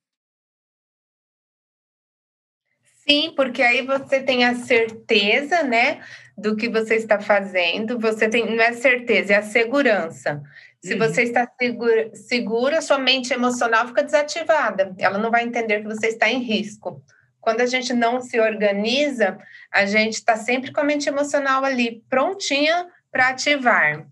[3.10, 6.00] Sim, porque aí você tem a certeza, né,
[6.38, 7.98] do que você está fazendo.
[8.00, 10.44] Você tem, não é certeza, é a segurança.
[10.84, 11.00] Se uhum.
[11.00, 14.96] você está segura, segura, sua mente emocional fica desativada.
[15.00, 17.04] Ela não vai entender que você está em risco.
[17.42, 19.40] Quando a gente não se organiza,
[19.72, 24.08] a gente está sempre com a mente emocional ali, prontinha para ativar.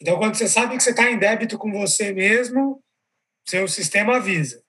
[0.00, 2.82] Então, quando você sabe que você está em débito com você mesmo,
[3.48, 4.62] seu sistema avisa.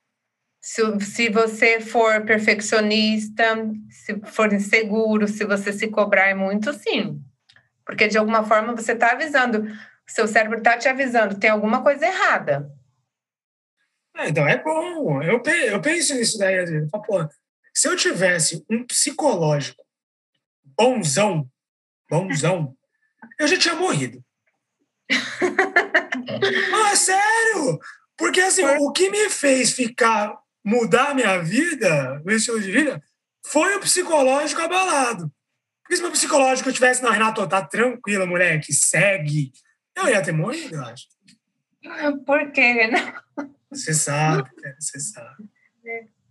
[0.61, 3.43] Se, se você for perfeccionista,
[3.89, 7.19] se for inseguro, se você se cobrar muito, sim.
[7.83, 9.65] Porque de alguma forma você está avisando,
[10.05, 12.71] seu cérebro está te avisando, tem alguma coisa errada.
[14.15, 15.21] É, então é bom.
[15.23, 16.89] Eu, eu penso nisso daí, às vezes.
[16.91, 17.27] Pô,
[17.73, 19.83] se eu tivesse um psicológico
[20.77, 21.49] bonzão,
[22.09, 22.75] bonzão,
[23.39, 24.23] eu já tinha morrido.
[26.91, 27.79] ah, sério?
[28.17, 33.03] Porque assim, o que me fez ficar, mudar minha vida, meu estilo de vida,
[33.45, 35.31] foi o psicológico abalado.
[35.81, 39.51] Porque se meu psicológico tivesse, não, Renato, tá tranquila, moleque, segue,
[39.95, 41.07] eu ia ter morrido, eu acho.
[42.25, 43.21] Por quê, Renato?
[43.69, 44.49] Você sabe,
[44.79, 45.49] você sabe.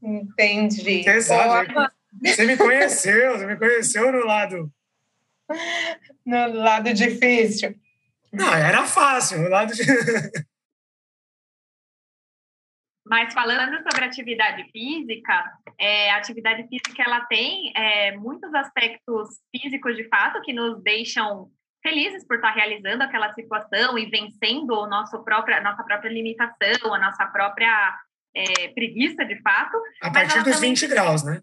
[0.02, 1.02] Entendi.
[1.02, 1.74] Você sabe.
[2.22, 4.72] Você me conheceu, você me conheceu no lado.
[6.24, 7.74] No lado difícil.
[8.32, 9.82] Não, era fácil, no lado de...
[13.10, 15.44] Mas falando sobre atividade física,
[15.76, 21.50] é, a atividade física ela tem é, muitos aspectos físicos de fato que nos deixam
[21.82, 26.94] felizes por estar realizando aquela situação e vencendo o nosso própria, a nossa própria limitação,
[26.94, 27.98] a nossa própria
[28.32, 29.76] é, preguiça, de fato.
[30.02, 30.70] A partir dos também...
[30.70, 31.42] 20 graus, né?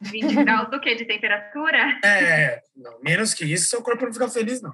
[0.00, 0.94] 20 graus do que?
[0.94, 1.98] De temperatura?
[2.02, 4.72] É, não, menos que isso, seu corpo não fica feliz, não.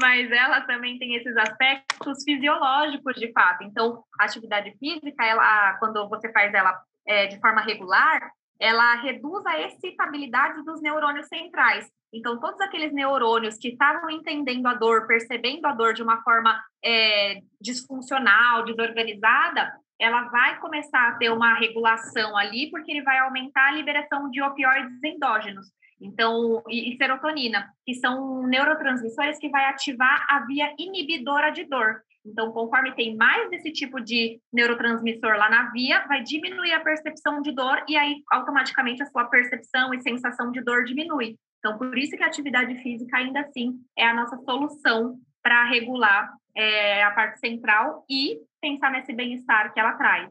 [0.00, 3.64] Mas ela também tem esses aspectos fisiológicos, de fato.
[3.64, 8.30] Então, a atividade física, ela, quando você faz ela é, de forma regular,
[8.60, 11.88] ela reduz a excitabilidade dos neurônios centrais.
[12.12, 16.60] Então, todos aqueles neurônios que estavam entendendo a dor, percebendo a dor de uma forma
[16.84, 23.68] é, disfuncional, desorganizada, ela vai começar a ter uma regulação ali, porque ele vai aumentar
[23.68, 25.66] a liberação de opioides endógenos.
[26.00, 32.02] Então, e, e serotonina, que são neurotransmissores que vai ativar a via inibidora de dor.
[32.24, 37.40] Então, conforme tem mais desse tipo de neurotransmissor lá na via, vai diminuir a percepção
[37.40, 41.36] de dor e aí automaticamente a sua percepção e sensação de dor diminui.
[41.58, 46.30] Então, por isso que a atividade física ainda assim é a nossa solução para regular
[46.54, 50.30] é, a parte central e pensar nesse bem-estar que ela traz.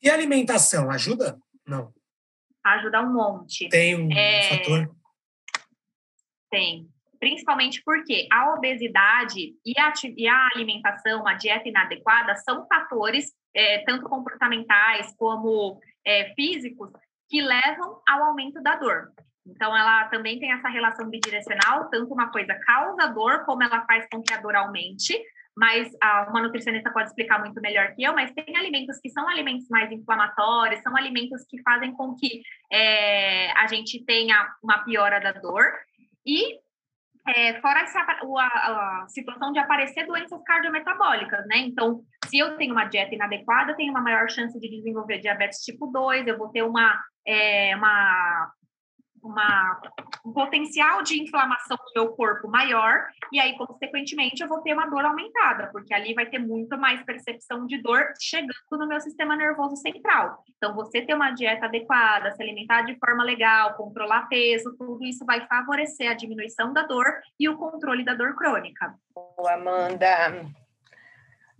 [0.00, 1.38] E a alimentação ajuda?
[1.66, 1.92] Não.
[2.64, 3.68] Ajuda um monte.
[3.68, 4.42] Tem um é...
[4.42, 4.96] fator?
[6.50, 6.88] Tem
[7.22, 13.78] principalmente porque a obesidade e a, e a alimentação, a dieta inadequada, são fatores, é,
[13.84, 16.90] tanto comportamentais como é, físicos,
[17.28, 19.12] que levam ao aumento da dor.
[19.46, 24.04] Então, ela também tem essa relação bidirecional, tanto uma coisa causa dor, como ela faz
[24.10, 25.16] com que a dor aumente,
[25.56, 29.28] mas ah, uma nutricionista pode explicar muito melhor que eu, mas tem alimentos que são
[29.28, 32.42] alimentos mais inflamatórios, são alimentos que fazem com que
[32.72, 35.64] é, a gente tenha uma piora da dor,
[36.26, 36.58] e
[37.28, 41.58] é, fora essa, a, a, situação de aparecer doenças cardiometabólicas, né?
[41.58, 45.60] Então, se eu tenho uma dieta inadequada, eu tenho uma maior chance de desenvolver diabetes
[45.60, 48.50] tipo 2, eu vou ter uma, é, uma
[49.22, 49.80] uma,
[50.24, 54.86] um potencial de inflamação no meu corpo maior, e aí, consequentemente, eu vou ter uma
[54.86, 59.36] dor aumentada, porque ali vai ter muito mais percepção de dor chegando no meu sistema
[59.36, 60.42] nervoso central.
[60.56, 65.24] Então, você ter uma dieta adequada, se alimentar de forma legal, controlar peso, tudo isso
[65.24, 67.06] vai favorecer a diminuição da dor
[67.38, 68.94] e o controle da dor crônica.
[69.48, 70.61] Amanda.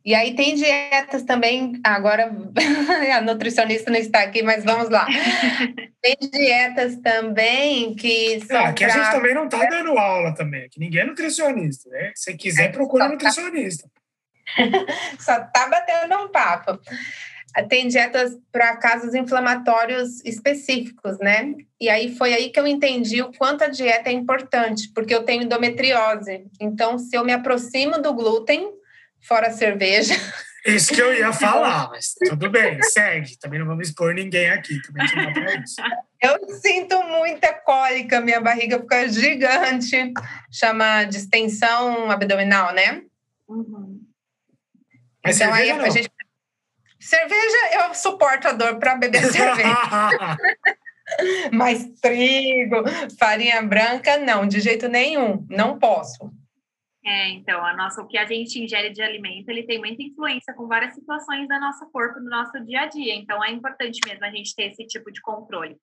[0.04, 2.32] E aí tem dietas também, agora
[3.16, 5.06] a nutricionista não está aqui, mas vamos lá.
[6.02, 8.56] Tem dietas também que são.
[8.56, 8.94] É, aqui pra...
[8.94, 12.10] a gente também não está dando aula também, que ninguém é nutricionista, né?
[12.16, 13.88] Se quiser, é, procura tá nutricionista.
[15.20, 16.80] Só está batendo um papo.
[17.68, 21.54] Tem dietas para casos inflamatórios específicos, né?
[21.80, 25.22] E aí foi aí que eu entendi o quanto a dieta é importante, porque eu
[25.22, 26.46] tenho endometriose.
[26.60, 28.72] Então, se eu me aproximo do glúten,
[29.22, 30.14] fora a cerveja.
[30.64, 33.38] Isso que eu ia falar, mas tudo bem, segue.
[33.38, 35.76] Também não vamos expor ninguém aqui, também não pra isso.
[36.20, 40.12] Eu sinto muita cólica, minha barriga fica gigante,
[40.50, 43.02] chama distensão abdominal, né?
[43.48, 44.00] Uhum.
[45.24, 46.10] Mas então aí a gente.
[47.00, 49.76] Cerveja, eu suporto a dor para beber cerveja.
[51.52, 52.76] Mas trigo,
[53.18, 56.32] farinha branca, não, de jeito nenhum, não posso.
[57.04, 60.54] É, então, a nossa, o que a gente ingere de alimento, ele tem muita influência
[60.54, 63.14] com várias situações da nosso corpo, do nosso dia a dia.
[63.14, 65.76] Então, é importante mesmo a gente ter esse tipo de controle.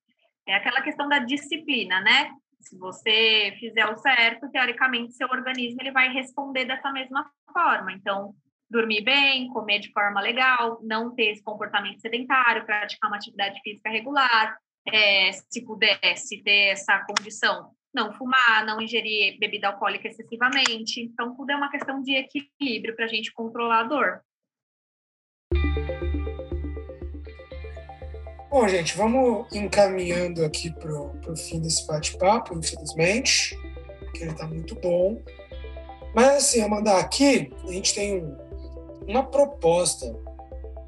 [0.48, 2.32] É aquela questão da disciplina, né?
[2.62, 7.92] Se você fizer o certo, teoricamente, seu organismo ele vai responder dessa mesma forma.
[7.92, 8.34] Então,
[8.70, 13.90] dormir bem, comer de forma legal, não ter esse comportamento sedentário, praticar uma atividade física
[13.90, 14.58] regular,
[14.88, 21.02] é, se pudesse ter essa condição, não fumar, não ingerir bebida alcoólica excessivamente.
[21.02, 24.22] Então, tudo é uma questão de equilíbrio para a gente controlar a dor.
[28.50, 33.56] Bom, gente, vamos encaminhando aqui para o fim desse bate-papo, infelizmente,
[34.00, 35.22] porque ele está muito bom.
[36.16, 38.36] Mas, assim, Amanda, aqui a gente tem
[39.08, 40.16] uma proposta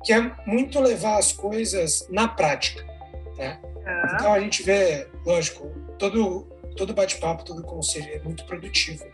[0.04, 2.84] que é muito levar as coisas na prática.
[3.38, 3.60] Né?
[3.64, 4.16] Uhum.
[4.16, 5.68] Então, a gente vê, lógico,
[6.00, 9.06] todo todo bate-papo, todo conselho é muito produtivo.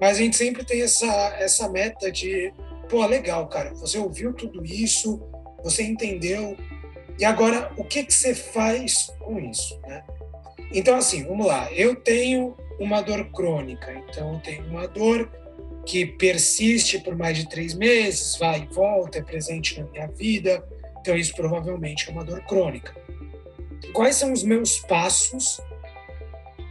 [0.00, 1.06] Mas a gente sempre tem essa,
[1.38, 2.52] essa meta de,
[2.88, 5.20] pô, legal, cara, você ouviu tudo isso,
[5.62, 6.56] você entendeu,
[7.18, 10.04] e agora o que, que você faz com isso, né?
[10.72, 11.72] Então, assim, vamos lá.
[11.72, 15.30] Eu tenho uma dor crônica, então eu tenho uma dor
[15.86, 20.66] que persiste por mais de três meses, vai e volta, é presente na minha vida,
[21.00, 22.94] então isso provavelmente é uma dor crônica.
[23.92, 25.60] Quais são os meus passos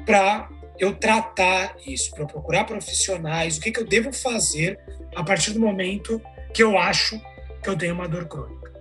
[0.06, 4.80] para eu tratar isso, para procurar profissionais, o que, que eu devo fazer
[5.16, 6.22] a partir do momento
[6.54, 7.20] que eu acho
[7.64, 8.72] que eu tenho uma dor crônica.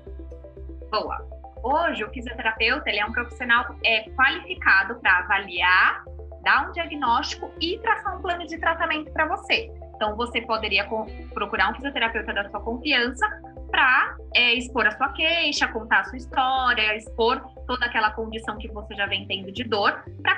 [0.91, 1.27] Boa.
[1.63, 6.05] Hoje, o fisioterapeuta ele é um profissional é, qualificado para avaliar,
[6.43, 9.73] dar um diagnóstico e traçar um plano de tratamento para você.
[9.97, 10.87] Então, você poderia
[11.33, 13.27] procurar um fisioterapeuta da sua confiança
[13.71, 18.69] para é, expor a sua queixa, contar a sua história, expor toda aquela condição que
[18.69, 20.37] você já vem tendo de dor, para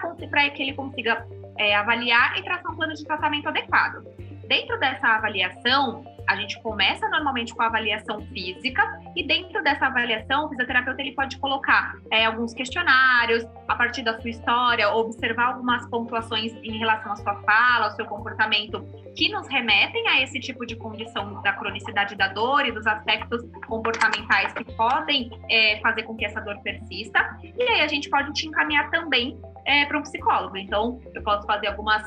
[0.51, 1.27] que ele consiga
[1.59, 4.05] é, avaliar e traçar um plano de tratamento adequado.
[4.47, 8.83] Dentro dessa avaliação, a gente começa normalmente com a avaliação física
[9.15, 14.21] e dentro dessa avaliação, o fisioterapeuta ele pode colocar é, alguns questionários a partir da
[14.21, 19.49] sua história, observar algumas pontuações em relação à sua fala, ao seu comportamento, que nos
[19.49, 24.65] remetem a esse tipo de condição da cronicidade da dor e dos aspectos comportamentais que
[24.65, 27.39] podem é, fazer com que essa dor persista.
[27.43, 30.57] E aí a gente pode te encaminhar também é, para um psicólogo.
[30.57, 32.03] Então, eu posso fazer algumas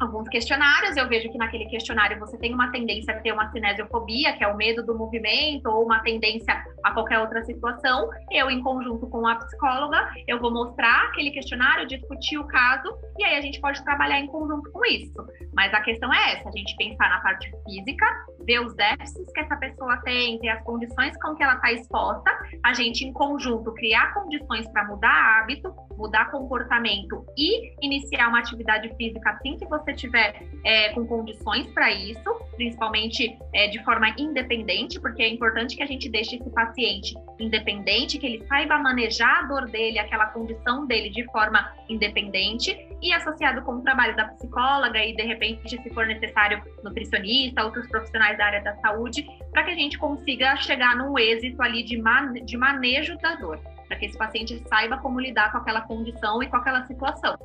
[0.00, 4.32] alguns questionários, eu vejo que naquele questionário você tem uma tendência a ter uma cinesiofobia,
[4.36, 8.08] que é o medo do movimento, ou uma tendência a qualquer outra situação.
[8.30, 13.24] Eu, em conjunto com a psicóloga, eu vou mostrar aquele questionário, discutir o caso, e
[13.24, 15.14] aí a gente pode trabalhar em conjunto com isso.
[15.54, 18.06] Mas a questão é essa, a gente pensar na parte física,
[18.46, 22.30] ver os déficits que essa pessoa tem, ter as condições com que ela está exposta,
[22.64, 28.88] a gente, em conjunto, criar condições para mudar hábito, mudar comportamento e iniciar uma atividade
[28.96, 35.00] física assim que você tiver é, com condições para isso, principalmente é, de forma independente,
[35.00, 39.46] porque é importante que a gente deixe esse paciente independente, que ele saiba manejar a
[39.46, 44.98] dor dele, aquela condição dele de forma independente e associado com o trabalho da psicóloga
[45.02, 49.70] e de repente, se for necessário, nutricionista, outros profissionais da área da saúde, para que
[49.70, 54.04] a gente consiga chegar num êxito ali de, man de manejo da dor para que
[54.04, 57.38] esse paciente saiba como lidar com aquela condição e com aquela situação.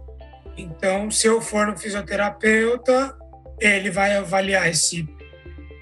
[0.58, 3.18] Então, se eu for no fisioterapeuta,
[3.66, 5.08] ele vai avaliar esse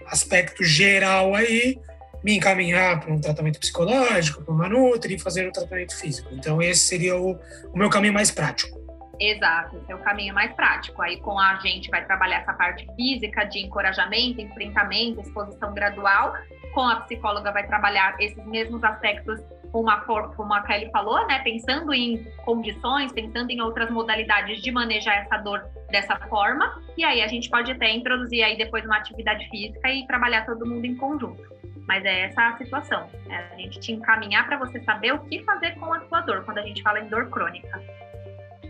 [0.07, 1.79] aspecto geral aí,
[2.23, 6.29] me encaminhar para um tratamento psicológico, para uma nutri e fazer um tratamento físico.
[6.33, 7.39] Então, esse seria o,
[7.73, 8.79] o meu caminho mais prático.
[9.19, 10.99] Exato, esse é o caminho mais prático.
[11.01, 16.33] Aí com a gente vai trabalhar essa parte física de encorajamento, enfrentamento, exposição gradual.
[16.73, 19.39] Com a psicóloga vai trabalhar esses mesmos aspectos
[19.71, 21.39] como a, como a Kelly falou, né?
[21.39, 26.81] Pensando em condições, pensando em outras modalidades de manejar essa dor dessa forma.
[26.97, 30.65] E aí a gente pode até introduzir aí depois uma atividade física e trabalhar todo
[30.65, 31.41] mundo em conjunto.
[31.87, 33.09] Mas é essa a situação.
[33.29, 36.43] É a gente te encaminhar para você saber o que fazer com a sua dor
[36.43, 37.81] quando a gente fala em dor crônica.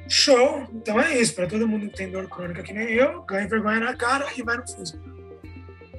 [0.08, 0.68] Show!
[0.74, 1.36] Então é isso.
[1.36, 4.44] Para todo mundo que tem dor crônica que nem eu, ganhe vergonha na cara e
[4.44, 5.04] vai no físico.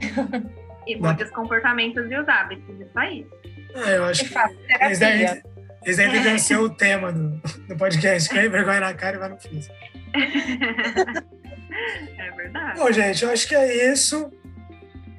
[0.86, 3.26] e mude os comportamentos e os hábitos, isso aí.
[3.74, 4.34] É, eu acho que
[4.84, 5.42] esse daí,
[5.84, 8.32] esse daí deve ser o tema do, do podcast.
[8.32, 9.74] Ganhe vergonha na cara e vai no físico.
[12.18, 12.78] É verdade.
[12.78, 14.30] Bom, gente, eu acho que é isso.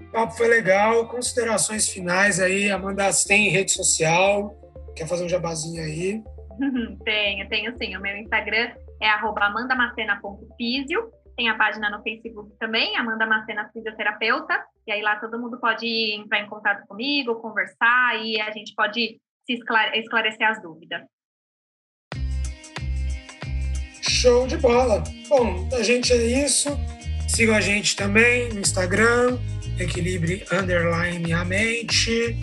[0.02, 1.08] O papo foi legal.
[1.08, 2.70] Considerações finais aí.
[2.72, 4.56] Amanda, você tem rede social?
[4.96, 6.22] Quer fazer um jabazinho aí?
[7.04, 7.98] tenho, tenho sim.
[7.98, 11.12] O meu Instagram é amandamacena.fisio.
[11.36, 14.64] Tem a página no Facebook também, Amanda Macena Fisioterapeuta.
[14.86, 19.20] E aí lá todo mundo pode entrar em contato comigo, conversar e a gente pode
[19.46, 19.60] se
[19.96, 21.02] esclarecer as dúvidas.
[24.02, 25.04] Show de bola!
[25.28, 26.70] Bom, a gente é isso.
[27.28, 29.40] Sigam a gente também no Instagram,
[29.80, 32.38] Equilibre Underline a Mente,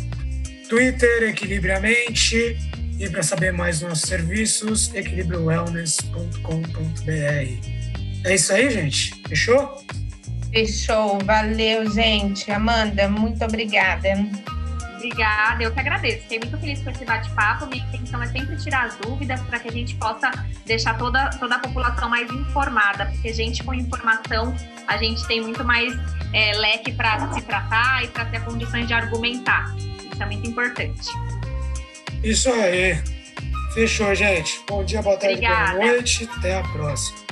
[0.68, 2.56] Twitter, Equilibre a Mente,
[2.98, 7.79] e para saber mais nossos serviços, equilibriowellness.com.br.
[8.24, 9.14] É isso aí, gente?
[9.28, 9.82] Fechou?
[10.52, 11.18] Fechou.
[11.24, 12.50] Valeu, gente.
[12.50, 14.08] Amanda, muito obrigada.
[14.96, 16.22] Obrigada, eu que agradeço.
[16.22, 17.66] Fiquei muito feliz com esse bate-papo.
[17.66, 20.30] Minha intenção é sempre tirar as dúvidas para que a gente possa
[20.66, 24.54] deixar toda, toda a população mais informada, porque gente com informação,
[24.86, 25.94] a gente tem muito mais
[26.34, 29.74] é, leque para se tratar e para ter condições de argumentar.
[30.12, 31.08] Isso é muito importante.
[32.22, 33.02] Isso aí.
[33.72, 34.60] Fechou, gente.
[34.68, 35.78] Bom dia, boa tarde, Obrigada.
[35.78, 36.28] boa noite.
[36.36, 37.29] Até a próxima.